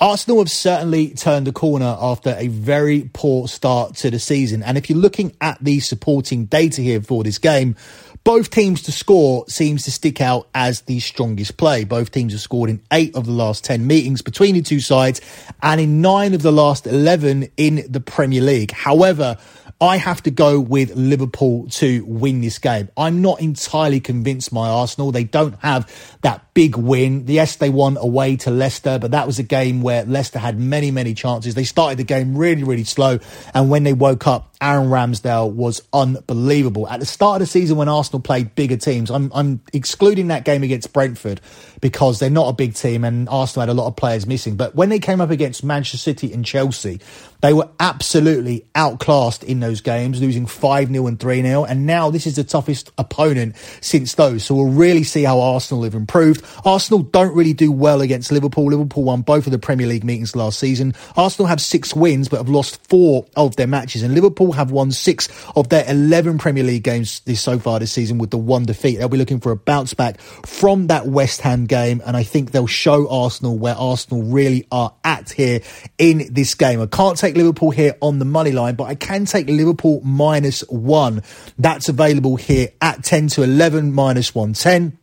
Arsenal 0.00 0.38
have 0.38 0.50
certainly 0.50 1.10
turned 1.10 1.46
the 1.46 1.52
corner 1.52 1.96
after 2.00 2.34
a 2.36 2.48
very 2.48 3.10
poor 3.12 3.46
start 3.46 3.94
to 3.96 4.10
the 4.10 4.18
season. 4.18 4.62
And 4.62 4.76
if 4.76 4.90
you're 4.90 4.98
looking 4.98 5.36
at 5.40 5.62
the 5.62 5.80
supporting 5.80 6.46
data 6.46 6.82
here 6.82 7.00
for 7.00 7.22
this 7.22 7.38
game, 7.38 7.76
both 8.24 8.50
teams 8.50 8.82
to 8.82 8.92
score 8.92 9.44
seems 9.48 9.84
to 9.84 9.92
stick 9.92 10.20
out 10.20 10.48
as 10.54 10.80
the 10.82 10.98
strongest 10.98 11.56
play. 11.58 11.84
Both 11.84 12.10
teams 12.10 12.32
have 12.32 12.40
scored 12.40 12.70
in 12.70 12.80
eight 12.90 13.14
of 13.14 13.26
the 13.26 13.32
last 13.32 13.64
10 13.64 13.86
meetings 13.86 14.22
between 14.22 14.54
the 14.54 14.62
two 14.62 14.80
sides 14.80 15.20
and 15.62 15.80
in 15.80 16.00
nine 16.00 16.34
of 16.34 16.42
the 16.42 16.52
last 16.52 16.86
11 16.86 17.50
in 17.56 17.84
the 17.88 18.00
Premier 18.00 18.40
League. 18.40 18.72
However, 18.72 19.36
I 19.80 19.98
have 19.98 20.22
to 20.22 20.30
go 20.30 20.58
with 20.58 20.96
Liverpool 20.96 21.68
to 21.68 22.04
win 22.06 22.40
this 22.40 22.58
game. 22.58 22.88
I'm 22.96 23.20
not 23.20 23.40
entirely 23.40 24.00
convinced 24.00 24.52
my 24.52 24.68
Arsenal. 24.68 25.12
They 25.12 25.24
don't 25.24 25.56
have 25.60 26.18
that 26.22 26.43
big 26.54 26.76
win. 26.76 27.24
Yes, 27.26 27.56
they 27.56 27.68
won 27.68 27.96
away 27.96 28.36
to 28.36 28.50
Leicester, 28.50 28.98
but 28.98 29.10
that 29.10 29.26
was 29.26 29.38
a 29.38 29.42
game 29.42 29.82
where 29.82 30.04
Leicester 30.04 30.38
had 30.38 30.58
many, 30.58 30.90
many 30.92 31.12
chances. 31.12 31.54
They 31.54 31.64
started 31.64 31.98
the 31.98 32.04
game 32.04 32.38
really, 32.38 32.62
really 32.62 32.84
slow. 32.84 33.18
And 33.52 33.68
when 33.68 33.82
they 33.82 33.92
woke 33.92 34.26
up, 34.28 34.54
Aaron 34.60 34.88
Ramsdale 34.88 35.52
was 35.52 35.82
unbelievable. 35.92 36.88
At 36.88 37.00
the 37.00 37.06
start 37.06 37.42
of 37.42 37.48
the 37.48 37.50
season 37.50 37.76
when 37.76 37.88
Arsenal 37.88 38.20
played 38.20 38.54
bigger 38.54 38.76
teams, 38.76 39.10
I'm, 39.10 39.30
I'm 39.34 39.60
excluding 39.72 40.28
that 40.28 40.44
game 40.44 40.62
against 40.62 40.92
Brentford 40.92 41.40
because 41.80 42.18
they're 42.18 42.30
not 42.30 42.48
a 42.48 42.52
big 42.54 42.74
team 42.74 43.04
and 43.04 43.28
Arsenal 43.28 43.66
had 43.66 43.68
a 43.68 43.74
lot 43.74 43.88
of 43.88 43.96
players 43.96 44.26
missing. 44.26 44.56
But 44.56 44.74
when 44.74 44.88
they 44.88 45.00
came 45.00 45.20
up 45.20 45.30
against 45.30 45.64
Manchester 45.64 45.98
City 45.98 46.32
and 46.32 46.44
Chelsea, 46.44 47.00
They 47.44 47.52
were 47.52 47.68
absolutely 47.78 48.64
outclassed 48.74 49.44
in 49.44 49.60
those 49.60 49.82
games, 49.82 50.18
losing 50.18 50.46
5 50.46 50.88
0 50.88 51.06
and 51.06 51.20
3 51.20 51.42
0. 51.42 51.64
And 51.66 51.84
now 51.84 52.08
this 52.08 52.26
is 52.26 52.36
the 52.36 52.44
toughest 52.44 52.90
opponent 52.96 53.54
since 53.82 54.14
those. 54.14 54.44
So 54.44 54.54
we'll 54.54 54.72
really 54.72 55.04
see 55.04 55.24
how 55.24 55.40
Arsenal 55.40 55.84
have 55.84 55.94
improved. 55.94 56.42
Arsenal 56.64 57.02
don't 57.02 57.34
really 57.34 57.52
do 57.52 57.70
well 57.70 58.00
against 58.00 58.32
Liverpool. 58.32 58.66
Liverpool 58.66 59.04
won 59.04 59.22
both 59.22 59.46
of 59.46 59.52
the 59.52 59.58
Premier 59.58 59.86
League 59.86 60.04
meetings 60.04 60.36
last 60.36 60.58
season. 60.58 60.94
Arsenal 61.16 61.46
have 61.46 61.60
six 61.60 61.94
wins, 61.94 62.28
but 62.28 62.38
have 62.38 62.48
lost 62.48 62.86
four 62.88 63.26
of 63.36 63.56
their 63.56 63.66
matches. 63.66 64.02
And 64.02 64.14
Liverpool 64.14 64.52
have 64.52 64.70
won 64.70 64.90
six 64.90 65.28
of 65.56 65.68
their 65.68 65.84
11 65.88 66.38
Premier 66.38 66.64
League 66.64 66.84
games 66.84 67.20
this 67.20 67.40
so 67.40 67.58
far 67.58 67.78
this 67.78 67.92
season 67.92 68.18
with 68.18 68.30
the 68.30 68.38
one 68.38 68.64
defeat. 68.64 68.96
They'll 68.96 69.08
be 69.08 69.18
looking 69.18 69.40
for 69.40 69.52
a 69.52 69.56
bounce 69.56 69.94
back 69.94 70.20
from 70.20 70.88
that 70.88 71.06
West 71.06 71.40
Ham 71.42 71.66
game. 71.66 72.02
And 72.04 72.16
I 72.16 72.22
think 72.22 72.50
they'll 72.50 72.66
show 72.66 73.08
Arsenal 73.08 73.58
where 73.58 73.74
Arsenal 73.74 74.22
really 74.22 74.66
are 74.70 74.94
at 75.04 75.30
here 75.30 75.60
in 75.98 76.28
this 76.32 76.54
game. 76.54 76.80
I 76.80 76.86
can't 76.86 77.16
take 77.16 77.36
Liverpool 77.36 77.70
here 77.70 77.96
on 78.00 78.18
the 78.18 78.24
money 78.24 78.52
line, 78.52 78.74
but 78.74 78.84
I 78.84 78.94
can 78.94 79.24
take 79.24 79.48
Liverpool 79.48 80.00
minus 80.02 80.60
one. 80.68 81.22
That's 81.58 81.88
available 81.88 82.36
here 82.36 82.68
at 82.80 83.04
10 83.04 83.28
to 83.28 83.42
11 83.42 83.92
minus 83.92 84.34
110. 84.34 84.98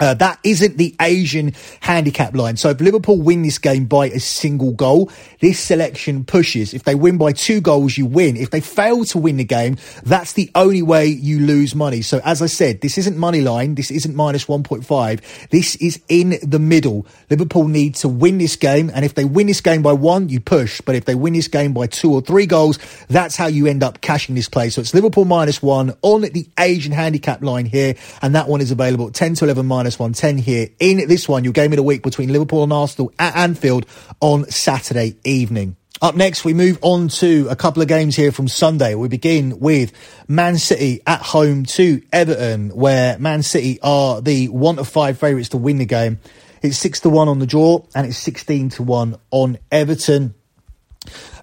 Uh, 0.00 0.14
that 0.14 0.38
isn't 0.44 0.76
the 0.76 0.94
Asian 1.00 1.52
handicap 1.80 2.34
line. 2.34 2.56
So 2.56 2.70
if 2.70 2.80
Liverpool 2.80 3.20
win 3.20 3.42
this 3.42 3.58
game 3.58 3.86
by 3.86 4.06
a 4.06 4.20
single 4.20 4.72
goal, 4.72 5.10
this 5.40 5.58
selection 5.58 6.24
pushes. 6.24 6.72
If 6.72 6.84
they 6.84 6.94
win 6.94 7.18
by 7.18 7.32
two 7.32 7.60
goals, 7.60 7.98
you 7.98 8.06
win. 8.06 8.36
If 8.36 8.50
they 8.50 8.60
fail 8.60 9.04
to 9.06 9.18
win 9.18 9.38
the 9.38 9.44
game, 9.44 9.76
that's 10.04 10.34
the 10.34 10.50
only 10.54 10.82
way 10.82 11.06
you 11.06 11.40
lose 11.40 11.74
money. 11.74 12.02
So 12.02 12.20
as 12.24 12.42
I 12.42 12.46
said, 12.46 12.80
this 12.80 12.96
isn't 12.98 13.16
money 13.16 13.40
line. 13.40 13.74
This 13.74 13.90
isn't 13.90 14.14
minus 14.14 14.44
1.5. 14.44 15.48
This 15.50 15.74
is 15.76 16.00
in 16.08 16.38
the 16.42 16.60
middle. 16.60 17.06
Liverpool 17.28 17.66
need 17.66 17.96
to 17.96 18.08
win 18.08 18.38
this 18.38 18.54
game. 18.54 18.90
And 18.94 19.04
if 19.04 19.14
they 19.14 19.24
win 19.24 19.48
this 19.48 19.60
game 19.60 19.82
by 19.82 19.92
one, 19.92 20.28
you 20.28 20.38
push. 20.38 20.80
But 20.80 20.94
if 20.94 21.06
they 21.06 21.16
win 21.16 21.32
this 21.32 21.48
game 21.48 21.72
by 21.72 21.88
two 21.88 22.12
or 22.12 22.20
three 22.20 22.46
goals, 22.46 22.78
that's 23.08 23.36
how 23.36 23.46
you 23.46 23.66
end 23.66 23.82
up 23.82 24.00
cashing 24.00 24.36
this 24.36 24.48
play. 24.48 24.70
So 24.70 24.80
it's 24.80 24.94
Liverpool 24.94 25.24
minus 25.24 25.60
one 25.60 25.96
on 26.02 26.22
the 26.22 26.46
Asian 26.58 26.92
handicap 26.92 27.42
line 27.42 27.66
here. 27.66 27.96
And 28.22 28.34
that 28.36 28.48
one 28.48 28.60
is 28.60 28.70
available 28.70 29.08
at 29.08 29.14
10 29.14 29.34
to 29.34 29.44
11 29.44 29.66
minus 29.66 29.77
minus 29.78 29.96
110 29.96 30.38
here. 30.38 30.70
In 30.80 31.06
this 31.06 31.28
one, 31.28 31.44
your 31.44 31.52
game 31.52 31.70
of 31.70 31.76
the 31.76 31.84
week 31.84 32.02
between 32.02 32.32
Liverpool 32.32 32.64
and 32.64 32.72
Arsenal 32.72 33.12
at 33.16 33.36
Anfield 33.36 33.86
on 34.18 34.44
Saturday 34.50 35.14
evening. 35.22 35.76
Up 36.02 36.16
next, 36.16 36.44
we 36.44 36.52
move 36.52 36.80
on 36.82 37.06
to 37.06 37.46
a 37.48 37.54
couple 37.54 37.80
of 37.80 37.86
games 37.86 38.16
here 38.16 38.32
from 38.32 38.48
Sunday. 38.48 38.96
We 38.96 39.06
begin 39.06 39.60
with 39.60 39.92
Man 40.26 40.58
City 40.58 41.00
at 41.06 41.22
home 41.22 41.64
to 41.66 42.02
Everton, 42.12 42.70
where 42.70 43.20
Man 43.20 43.44
City 43.44 43.78
are 43.80 44.20
the 44.20 44.48
one 44.48 44.80
of 44.80 44.88
five 44.88 45.16
favourites 45.16 45.50
to 45.50 45.58
win 45.58 45.78
the 45.78 45.86
game. 45.86 46.18
It's 46.60 46.76
six 46.76 46.98
to 47.00 47.08
one 47.08 47.28
on 47.28 47.38
the 47.38 47.46
draw, 47.46 47.84
and 47.94 48.04
it's 48.04 48.18
sixteen 48.18 48.70
to 48.70 48.82
one 48.82 49.14
on 49.30 49.58
Everton. 49.70 50.34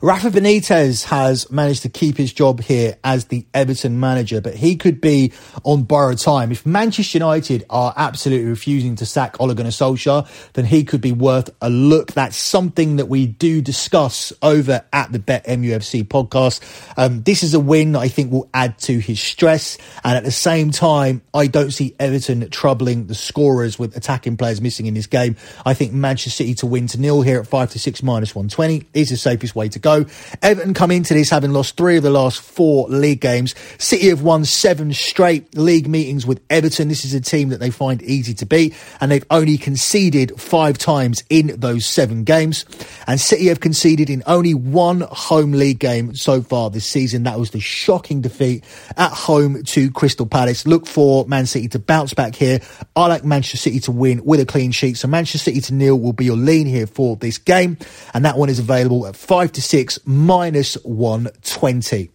Rafa 0.06 0.30
Benitez 0.30 1.06
has 1.06 1.50
managed 1.50 1.82
to 1.82 1.90
keep 1.90 2.16
his 2.16 2.32
job 2.32 2.62
here 2.62 2.96
as 3.04 3.26
the 3.26 3.44
Everton 3.56 4.00
manager, 4.00 4.40
but 4.40 4.54
he 4.54 4.76
could 4.76 5.02
be 5.02 5.34
on 5.64 5.82
borrowed 5.82 6.20
time. 6.20 6.52
If 6.52 6.64
Manchester 6.64 7.18
United 7.18 7.66
are 7.72 7.92
absolutely 7.98 8.48
refusing 8.48 8.96
to 8.98 9.06
sack 9.08 9.42
Ole 9.42 9.56
Gunnar 9.56 9.72
Solskjaer, 9.72 10.28
then 10.54 10.66
he 10.66 10.84
could 10.84 11.02
be 11.02 11.12
worth 11.12 11.50
a 11.60 11.72
look. 11.72 12.12
That's 12.12 12.38
something 12.38 12.98
that 12.98 13.08
we 13.08 13.26
do 13.26 13.64
discuss 13.64 14.32
over 14.44 14.86
at 14.94 15.12
the 15.12 15.18
Bet 15.18 15.48
MUFC 15.48 16.04
podcast. 16.04 16.62
Um, 17.00 17.24
this 17.24 17.42
is 17.42 17.56
a 17.56 17.60
win 17.60 17.94
that 17.94 18.02
I 18.02 18.08
think 18.08 18.32
will 18.32 18.48
add 18.54 18.78
to 18.82 19.00
his 19.00 19.20
stress, 19.20 19.80
and 20.04 20.16
at 20.16 20.24
the 20.24 20.30
same 20.30 20.70
time, 20.70 21.24
I 21.34 21.48
don't 21.48 21.72
see 21.72 21.96
Everton 22.00 22.48
troubling 22.52 23.08
the 23.08 23.16
scorers 23.16 23.80
with 23.80 23.98
attacking 23.98 24.38
players 24.38 24.62
missing 24.62 24.86
in 24.86 24.94
this 24.94 25.08
game. 25.08 25.36
I 25.66 25.74
think 25.74 25.94
Manchester 25.94 26.30
City 26.30 26.54
to 26.54 26.68
win 26.68 26.86
to 26.90 27.02
nil 27.02 27.24
here 27.24 27.40
at 27.40 27.48
five 27.48 27.72
to 27.72 27.80
six 27.80 28.04
minus 28.04 28.36
one 28.36 28.50
twenty 28.50 28.86
is 28.94 29.10
the 29.10 29.18
safest 29.18 29.56
way 29.56 29.68
to 29.70 29.80
go. 29.80 29.95
Everton 30.42 30.74
come 30.74 30.92
into 30.92 31.14
this 31.14 31.30
having 31.30 31.52
lost 31.52 31.78
three 31.78 31.98
of 31.98 32.04
the 32.04 32.10
last 32.10 32.42
four 32.42 32.88
league 32.90 33.22
games. 33.22 33.56
City 33.78 34.10
have 34.10 34.22
won 34.22 34.44
seven 34.44 34.92
straight 34.94 35.56
league 35.56 35.88
meetings 35.88 36.26
with 36.26 36.42
Everton. 36.50 36.88
This 36.88 37.06
is 37.06 37.14
a 37.14 37.22
team 37.22 37.50
that 37.50 37.60
they 37.60 37.70
find 37.70 38.02
easy 38.02 38.34
to 38.36 38.46
beat, 38.46 38.76
and 39.00 39.12
they've 39.12 39.26
only 39.30 39.58
conceded 39.58 40.40
five 40.40 40.78
times 40.78 41.24
in 41.30 41.60
those 41.60 41.86
seven 41.86 42.24
games. 42.24 42.66
And 43.08 43.20
City 43.20 43.48
have 43.48 43.60
conceded 43.60 44.10
in 44.10 44.24
only 44.26 44.54
one 44.54 45.02
home 45.02 45.52
league 45.52 45.80
game 45.80 46.16
so 46.16 46.42
far 46.42 46.70
this 46.70 46.86
season. 46.86 47.24
That 47.24 47.40
was 47.40 47.52
the 47.52 47.60
shocking 47.60 48.22
defeat 48.22 48.64
at 48.98 49.12
home 49.12 49.64
to 49.64 49.92
Crystal 49.92 50.26
Palace. 50.26 50.66
Look 50.66 50.88
for 50.88 51.26
Man 51.28 51.46
City 51.46 51.68
to 51.70 51.80
bounce 51.80 52.14
back 52.14 52.36
here. 52.36 52.60
I 52.96 53.08
like 53.08 53.24
Manchester 53.24 53.58
City 53.58 53.80
to 53.82 53.92
win 53.92 54.24
with 54.26 54.40
a 54.40 54.46
clean 54.46 54.72
sheet. 54.72 54.98
So 54.98 55.08
Manchester 55.08 55.38
City 55.38 55.62
to 55.62 55.74
nil 55.74 56.00
will 56.00 56.14
be 56.14 56.26
your 56.26 56.38
lean 56.38 56.66
here 56.66 56.88
for 56.88 57.16
this 57.16 57.38
game. 57.38 57.78
And 58.14 58.26
that 58.26 58.38
one 58.38 58.50
is 58.50 58.60
available 58.60 59.06
at 59.06 59.16
five 59.16 59.52
to 59.54 59.62
six 59.62 59.85
six 59.86 60.00
minus 60.08 60.74
120. 60.84 62.10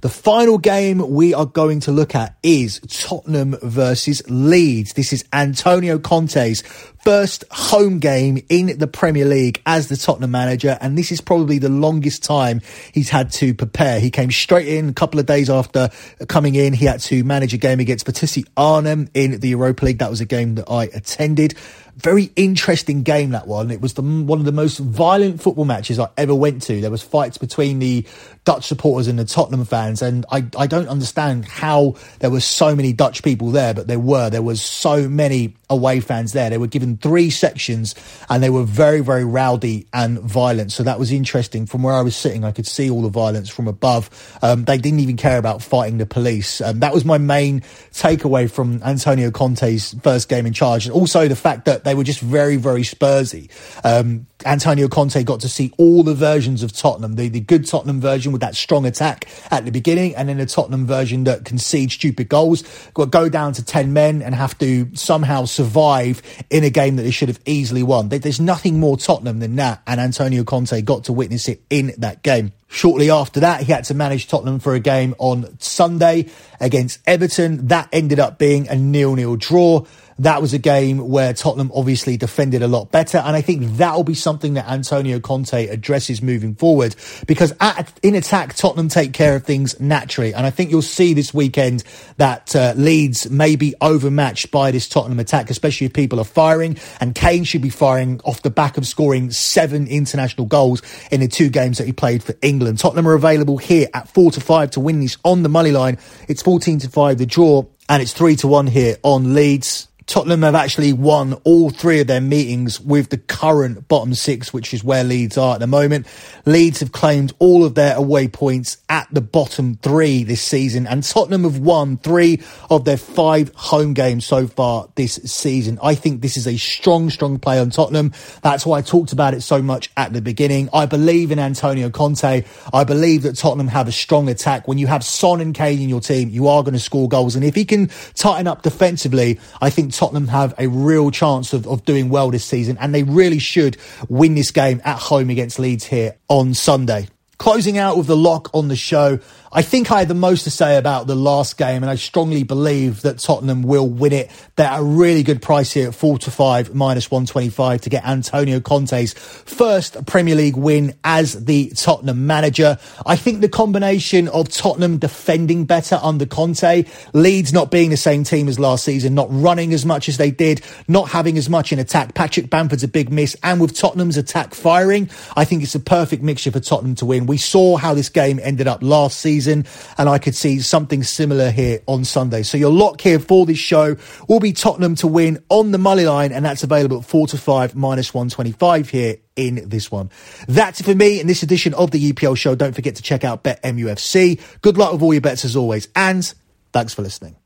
The 0.00 0.08
final 0.08 0.58
game 0.58 0.98
we 1.10 1.32
are 1.32 1.46
going 1.46 1.80
to 1.80 1.92
look 1.92 2.14
at 2.16 2.36
is 2.42 2.80
Tottenham 2.88 3.56
versus 3.62 4.20
Leeds. 4.28 4.94
This 4.94 5.12
is 5.12 5.24
Antonio 5.32 5.98
Conte's 5.98 6.62
first 7.04 7.44
home 7.52 8.00
game 8.00 8.44
in 8.48 8.78
the 8.78 8.88
Premier 8.88 9.24
League 9.24 9.62
as 9.64 9.88
the 9.88 9.96
Tottenham 9.96 10.32
manager, 10.32 10.76
and 10.80 10.98
this 10.98 11.12
is 11.12 11.20
probably 11.20 11.58
the 11.58 11.68
longest 11.68 12.24
time 12.24 12.60
he's 12.92 13.10
had 13.10 13.30
to 13.32 13.54
prepare. 13.54 14.00
He 14.00 14.10
came 14.10 14.32
straight 14.32 14.66
in 14.66 14.88
a 14.88 14.92
couple 14.92 15.20
of 15.20 15.26
days 15.26 15.48
after 15.48 15.88
coming 16.26 16.56
in. 16.56 16.72
He 16.72 16.84
had 16.84 17.00
to 17.02 17.22
manage 17.22 17.54
a 17.54 17.58
game 17.58 17.78
against 17.78 18.06
Vitesse 18.06 18.44
Arnhem 18.56 19.08
in 19.14 19.38
the 19.38 19.50
Europa 19.50 19.84
League. 19.84 19.98
That 19.98 20.10
was 20.10 20.20
a 20.20 20.26
game 20.26 20.56
that 20.56 20.68
I 20.68 20.84
attended 20.86 21.54
very 21.96 22.30
interesting 22.36 23.02
game 23.02 23.30
that 23.30 23.46
one. 23.46 23.70
It 23.70 23.80
was 23.80 23.94
the, 23.94 24.02
one 24.02 24.38
of 24.38 24.44
the 24.44 24.52
most 24.52 24.78
violent 24.78 25.40
football 25.40 25.64
matches 25.64 25.98
I 25.98 26.08
ever 26.16 26.34
went 26.34 26.62
to. 26.62 26.80
There 26.80 26.90
was 26.90 27.02
fights 27.02 27.38
between 27.38 27.78
the 27.78 28.04
Dutch 28.46 28.64
supporters 28.64 29.08
and 29.08 29.18
the 29.18 29.24
Tottenham 29.24 29.64
fans, 29.64 30.02
and 30.02 30.24
I, 30.30 30.46
I 30.56 30.68
don't 30.68 30.86
understand 30.86 31.46
how 31.46 31.96
there 32.20 32.30
were 32.30 32.40
so 32.40 32.76
many 32.76 32.92
Dutch 32.92 33.24
people 33.24 33.50
there, 33.50 33.74
but 33.74 33.88
there 33.88 33.98
were. 33.98 34.30
There 34.30 34.40
was 34.40 34.62
so 34.62 35.08
many 35.08 35.56
away 35.68 35.98
fans 35.98 36.32
there. 36.32 36.48
They 36.48 36.56
were 36.56 36.68
given 36.68 36.96
three 36.96 37.28
sections, 37.28 37.96
and 38.30 38.40
they 38.44 38.48
were 38.48 38.62
very 38.62 39.00
very 39.00 39.24
rowdy 39.24 39.88
and 39.92 40.20
violent. 40.20 40.70
So 40.70 40.84
that 40.84 40.96
was 40.96 41.10
interesting. 41.10 41.66
From 41.66 41.82
where 41.82 41.94
I 41.94 42.02
was 42.02 42.14
sitting, 42.14 42.44
I 42.44 42.52
could 42.52 42.68
see 42.68 42.88
all 42.88 43.02
the 43.02 43.08
violence 43.08 43.48
from 43.48 43.66
above. 43.66 44.38
Um, 44.42 44.64
they 44.64 44.78
didn't 44.78 45.00
even 45.00 45.16
care 45.16 45.38
about 45.38 45.60
fighting 45.60 45.98
the 45.98 46.06
police. 46.06 46.60
Um, 46.60 46.78
that 46.80 46.94
was 46.94 47.04
my 47.04 47.18
main 47.18 47.62
takeaway 47.90 48.48
from 48.48 48.80
Antonio 48.84 49.32
Conte's 49.32 49.94
first 50.04 50.28
game 50.28 50.46
in 50.46 50.52
charge, 50.52 50.86
and 50.86 50.94
also 50.94 51.26
the 51.26 51.34
fact 51.34 51.64
that 51.64 51.82
they 51.82 51.96
were 51.96 52.04
just 52.04 52.20
very, 52.20 52.54
very 52.54 52.82
Spursy. 52.82 53.50
Um, 53.82 54.28
Antonio 54.46 54.88
Conte 54.88 55.22
got 55.24 55.40
to 55.40 55.48
see 55.48 55.72
all 55.76 56.02
the 56.02 56.14
versions 56.14 56.62
of 56.62 56.72
Tottenham, 56.72 57.16
the, 57.16 57.28
the 57.28 57.40
good 57.40 57.66
Tottenham 57.66 58.00
version 58.00 58.32
with 58.32 58.40
that 58.40 58.54
strong 58.54 58.86
attack 58.86 59.26
at 59.50 59.64
the 59.64 59.72
beginning, 59.72 60.14
and 60.14 60.28
then 60.28 60.38
the 60.38 60.46
Tottenham 60.46 60.86
version 60.86 61.24
that 61.24 61.44
concedes 61.44 61.94
stupid 61.94 62.28
goals, 62.28 62.62
go 62.94 63.28
down 63.28 63.52
to 63.54 63.64
10 63.64 63.92
men 63.92 64.22
and 64.22 64.34
have 64.34 64.56
to 64.58 64.88
somehow 64.94 65.44
survive 65.44 66.22
in 66.48 66.64
a 66.64 66.70
game 66.70 66.96
that 66.96 67.02
they 67.02 67.10
should 67.10 67.28
have 67.28 67.40
easily 67.44 67.82
won. 67.82 68.08
There's 68.08 68.40
nothing 68.40 68.78
more 68.78 68.96
Tottenham 68.96 69.40
than 69.40 69.56
that, 69.56 69.82
and 69.86 70.00
Antonio 70.00 70.44
Conte 70.44 70.80
got 70.82 71.04
to 71.04 71.12
witness 71.12 71.48
it 71.48 71.62
in 71.68 71.92
that 71.98 72.22
game. 72.22 72.52
Shortly 72.68 73.10
after 73.10 73.40
that, 73.40 73.62
he 73.62 73.72
had 73.72 73.84
to 73.84 73.94
manage 73.94 74.26
Tottenham 74.28 74.58
for 74.58 74.74
a 74.74 74.80
game 74.80 75.14
on 75.18 75.58
Sunday 75.60 76.26
against 76.60 77.00
Everton. 77.06 77.68
That 77.68 77.88
ended 77.92 78.18
up 78.18 78.38
being 78.38 78.68
a 78.68 78.74
nil-nil 78.74 79.36
draw 79.36 79.86
that 80.18 80.40
was 80.40 80.54
a 80.54 80.58
game 80.58 81.08
where 81.08 81.34
Tottenham 81.34 81.70
obviously 81.74 82.16
defended 82.16 82.62
a 82.62 82.68
lot 82.68 82.90
better. 82.90 83.18
And 83.18 83.36
I 83.36 83.42
think 83.42 83.76
that'll 83.76 84.04
be 84.04 84.14
something 84.14 84.54
that 84.54 84.66
Antonio 84.68 85.20
Conte 85.20 85.66
addresses 85.66 86.22
moving 86.22 86.54
forward 86.54 86.96
because 87.26 87.52
at, 87.60 87.92
in 88.02 88.14
attack, 88.14 88.54
Tottenham 88.54 88.88
take 88.88 89.12
care 89.12 89.36
of 89.36 89.44
things 89.44 89.78
naturally. 89.78 90.32
And 90.32 90.46
I 90.46 90.50
think 90.50 90.70
you'll 90.70 90.82
see 90.82 91.12
this 91.12 91.34
weekend 91.34 91.84
that 92.16 92.56
uh, 92.56 92.72
Leeds 92.76 93.28
may 93.30 93.56
be 93.56 93.74
overmatched 93.80 94.50
by 94.50 94.70
this 94.70 94.88
Tottenham 94.88 95.18
attack, 95.18 95.50
especially 95.50 95.86
if 95.86 95.92
people 95.92 96.18
are 96.18 96.24
firing. 96.24 96.78
And 97.00 97.14
Kane 97.14 97.44
should 97.44 97.62
be 97.62 97.70
firing 97.70 98.20
off 98.24 98.42
the 98.42 98.50
back 98.50 98.78
of 98.78 98.86
scoring 98.86 99.30
seven 99.30 99.86
international 99.86 100.46
goals 100.46 100.80
in 101.10 101.20
the 101.20 101.28
two 101.28 101.50
games 101.50 101.78
that 101.78 101.86
he 101.86 101.92
played 101.92 102.22
for 102.22 102.34
England. 102.40 102.78
Tottenham 102.78 103.06
are 103.06 103.14
available 103.14 103.58
here 103.58 103.88
at 103.92 104.08
four 104.08 104.30
to 104.30 104.40
five 104.40 104.70
to 104.72 104.80
win 104.80 105.00
this 105.00 105.18
on 105.24 105.42
the 105.42 105.48
money 105.50 105.72
line. 105.72 105.98
It's 106.26 106.42
14 106.42 106.78
to 106.80 106.88
five, 106.88 107.18
the 107.18 107.26
draw. 107.26 107.64
And 107.88 108.02
it's 108.02 108.12
three 108.12 108.34
to 108.36 108.48
one 108.48 108.66
here 108.66 108.96
on 109.04 109.34
Leeds. 109.34 109.85
Tottenham 110.06 110.42
have 110.42 110.54
actually 110.54 110.92
won 110.92 111.32
all 111.42 111.70
three 111.70 112.00
of 112.00 112.06
their 112.06 112.20
meetings 112.20 112.80
with 112.80 113.10
the 113.10 113.18
current 113.18 113.88
bottom 113.88 114.14
six, 114.14 114.52
which 114.52 114.72
is 114.72 114.84
where 114.84 115.02
Leeds 115.02 115.36
are 115.36 115.54
at 115.54 115.60
the 115.60 115.66
moment. 115.66 116.06
Leeds 116.44 116.78
have 116.78 116.92
claimed 116.92 117.32
all 117.40 117.64
of 117.64 117.74
their 117.74 117.96
away 117.96 118.28
points 118.28 118.76
at 118.88 119.08
the 119.10 119.20
bottom 119.20 119.74
three 119.82 120.22
this 120.22 120.40
season, 120.40 120.86
and 120.86 121.02
Tottenham 121.02 121.42
have 121.42 121.58
won 121.58 121.96
three 121.96 122.40
of 122.70 122.84
their 122.84 122.96
five 122.96 123.52
home 123.56 123.94
games 123.94 124.24
so 124.24 124.46
far 124.46 124.88
this 124.94 125.14
season. 125.24 125.76
I 125.82 125.96
think 125.96 126.20
this 126.20 126.36
is 126.36 126.46
a 126.46 126.56
strong, 126.56 127.10
strong 127.10 127.40
play 127.40 127.58
on 127.58 127.70
Tottenham. 127.70 128.12
That's 128.42 128.64
why 128.64 128.78
I 128.78 128.82
talked 128.82 129.12
about 129.12 129.34
it 129.34 129.40
so 129.40 129.60
much 129.60 129.90
at 129.96 130.12
the 130.12 130.22
beginning. 130.22 130.68
I 130.72 130.86
believe 130.86 131.32
in 131.32 131.40
Antonio 131.40 131.90
Conte. 131.90 132.44
I 132.72 132.84
believe 132.84 133.22
that 133.22 133.36
Tottenham 133.36 133.68
have 133.68 133.88
a 133.88 133.92
strong 133.92 134.28
attack. 134.28 134.68
When 134.68 134.78
you 134.78 134.86
have 134.86 135.02
Son 135.02 135.40
and 135.40 135.52
Kane 135.52 135.82
in 135.82 135.88
your 135.88 136.00
team, 136.00 136.28
you 136.30 136.46
are 136.46 136.62
going 136.62 136.74
to 136.74 136.80
score 136.80 137.08
goals. 137.08 137.34
And 137.34 137.44
if 137.44 137.56
he 137.56 137.64
can 137.64 137.90
tighten 138.14 138.46
up 138.46 138.62
defensively, 138.62 139.40
I 139.60 139.68
think 139.70 139.95
Tottenham 139.96 140.28
have 140.28 140.54
a 140.58 140.66
real 140.66 141.10
chance 141.10 141.52
of, 141.52 141.66
of 141.66 141.84
doing 141.84 142.08
well 142.08 142.30
this 142.30 142.44
season, 142.44 142.76
and 142.80 142.94
they 142.94 143.02
really 143.02 143.38
should 143.38 143.76
win 144.08 144.34
this 144.34 144.50
game 144.50 144.80
at 144.84 144.98
home 144.98 145.30
against 145.30 145.58
Leeds 145.58 145.84
here 145.84 146.16
on 146.28 146.54
Sunday. 146.54 147.08
Closing 147.38 147.76
out 147.76 147.98
with 147.98 148.06
the 148.06 148.16
lock 148.16 148.48
on 148.54 148.68
the 148.68 148.76
show, 148.76 149.18
I 149.52 149.62
think 149.62 149.92
I 149.92 150.00
had 150.00 150.08
the 150.08 150.14
most 150.14 150.44
to 150.44 150.50
say 150.50 150.76
about 150.76 151.06
the 151.06 151.14
last 151.14 151.56
game, 151.56 151.82
and 151.82 151.90
I 151.90 151.94
strongly 151.94 152.42
believe 152.42 153.02
that 153.02 153.18
Tottenham 153.18 153.62
will 153.62 153.88
win 153.88 154.12
it. 154.12 154.30
They're 154.56 154.66
at 154.66 154.80
a 154.80 154.82
really 154.82 155.22
good 155.22 155.40
price 155.40 155.72
here 155.72 155.88
at 155.88 155.94
4 155.94 156.18
to 156.18 156.30
5 156.30 156.74
minus 156.74 157.10
125 157.10 157.82
to 157.82 157.90
get 157.90 158.04
Antonio 158.04 158.58
Conte's 158.60 159.12
first 159.12 160.04
Premier 160.04 160.34
League 160.34 160.56
win 160.56 160.94
as 161.04 161.44
the 161.44 161.70
Tottenham 161.76 162.26
manager. 162.26 162.78
I 163.04 163.16
think 163.16 163.40
the 163.40 163.48
combination 163.48 164.28
of 164.28 164.48
Tottenham 164.48 164.98
defending 164.98 165.64
better 165.64 166.00
under 166.02 166.26
Conte, 166.26 166.84
Leeds 167.12 167.52
not 167.52 167.70
being 167.70 167.90
the 167.90 167.96
same 167.96 168.24
team 168.24 168.48
as 168.48 168.58
last 168.58 168.84
season, 168.84 169.14
not 169.14 169.28
running 169.30 169.72
as 169.72 169.86
much 169.86 170.08
as 170.08 170.16
they 170.16 170.32
did, 170.32 170.60
not 170.88 171.10
having 171.10 171.38
as 171.38 171.48
much 171.48 171.72
in 171.72 171.78
attack. 171.78 172.14
Patrick 172.14 172.50
Bamford's 172.50 172.82
a 172.82 172.88
big 172.88 173.12
miss, 173.12 173.36
and 173.44 173.60
with 173.60 173.76
Tottenham's 173.76 174.16
attack 174.16 174.54
firing, 174.54 175.08
I 175.36 175.44
think 175.44 175.62
it's 175.62 175.74
a 175.76 175.80
perfect 175.80 176.22
mixture 176.22 176.50
for 176.50 176.60
Tottenham 176.60 176.96
to 176.96 177.06
win. 177.06 177.26
We 177.26 177.38
saw 177.38 177.76
how 177.76 177.94
this 177.94 178.08
game 178.08 178.40
ended 178.42 178.66
up 178.66 178.82
last 178.82 179.20
season 179.20 179.35
season, 179.36 179.66
and 179.98 180.08
I 180.08 180.18
could 180.18 180.34
see 180.34 180.60
something 180.60 181.02
similar 181.02 181.50
here 181.50 181.80
on 181.86 182.04
Sunday. 182.04 182.42
So 182.42 182.56
your 182.56 182.70
lock 182.70 183.00
here 183.00 183.18
for 183.18 183.44
this 183.44 183.58
show 183.58 183.96
will 184.28 184.40
be 184.40 184.52
Tottenham 184.52 184.94
to 184.96 185.06
win 185.06 185.42
on 185.50 185.72
the 185.72 185.78
money 185.78 186.04
line, 186.04 186.32
and 186.32 186.44
that's 186.44 186.62
available 186.62 186.98
at 186.98 187.04
four 187.04 187.26
to 187.28 187.38
five 187.38 187.74
minus 187.74 188.14
one 188.14 188.30
twenty 188.30 188.52
five 188.52 188.88
here 188.88 189.16
in 189.36 189.68
this 189.68 189.90
one. 189.90 190.10
That's 190.48 190.80
it 190.80 190.84
for 190.84 190.94
me 190.94 191.20
in 191.20 191.26
this 191.26 191.42
edition 191.42 191.74
of 191.74 191.90
the 191.90 192.12
EPL 192.12 192.36
show. 192.36 192.54
Don't 192.54 192.74
forget 192.74 192.96
to 192.96 193.02
check 193.02 193.24
out 193.24 193.42
Bet 193.42 193.62
MUFC. 193.62 194.40
Good 194.62 194.78
luck 194.78 194.92
with 194.92 195.02
all 195.02 195.12
your 195.12 195.20
bets 195.20 195.44
as 195.44 195.56
always, 195.56 195.88
and 195.94 196.32
thanks 196.72 196.94
for 196.94 197.02
listening. 197.02 197.36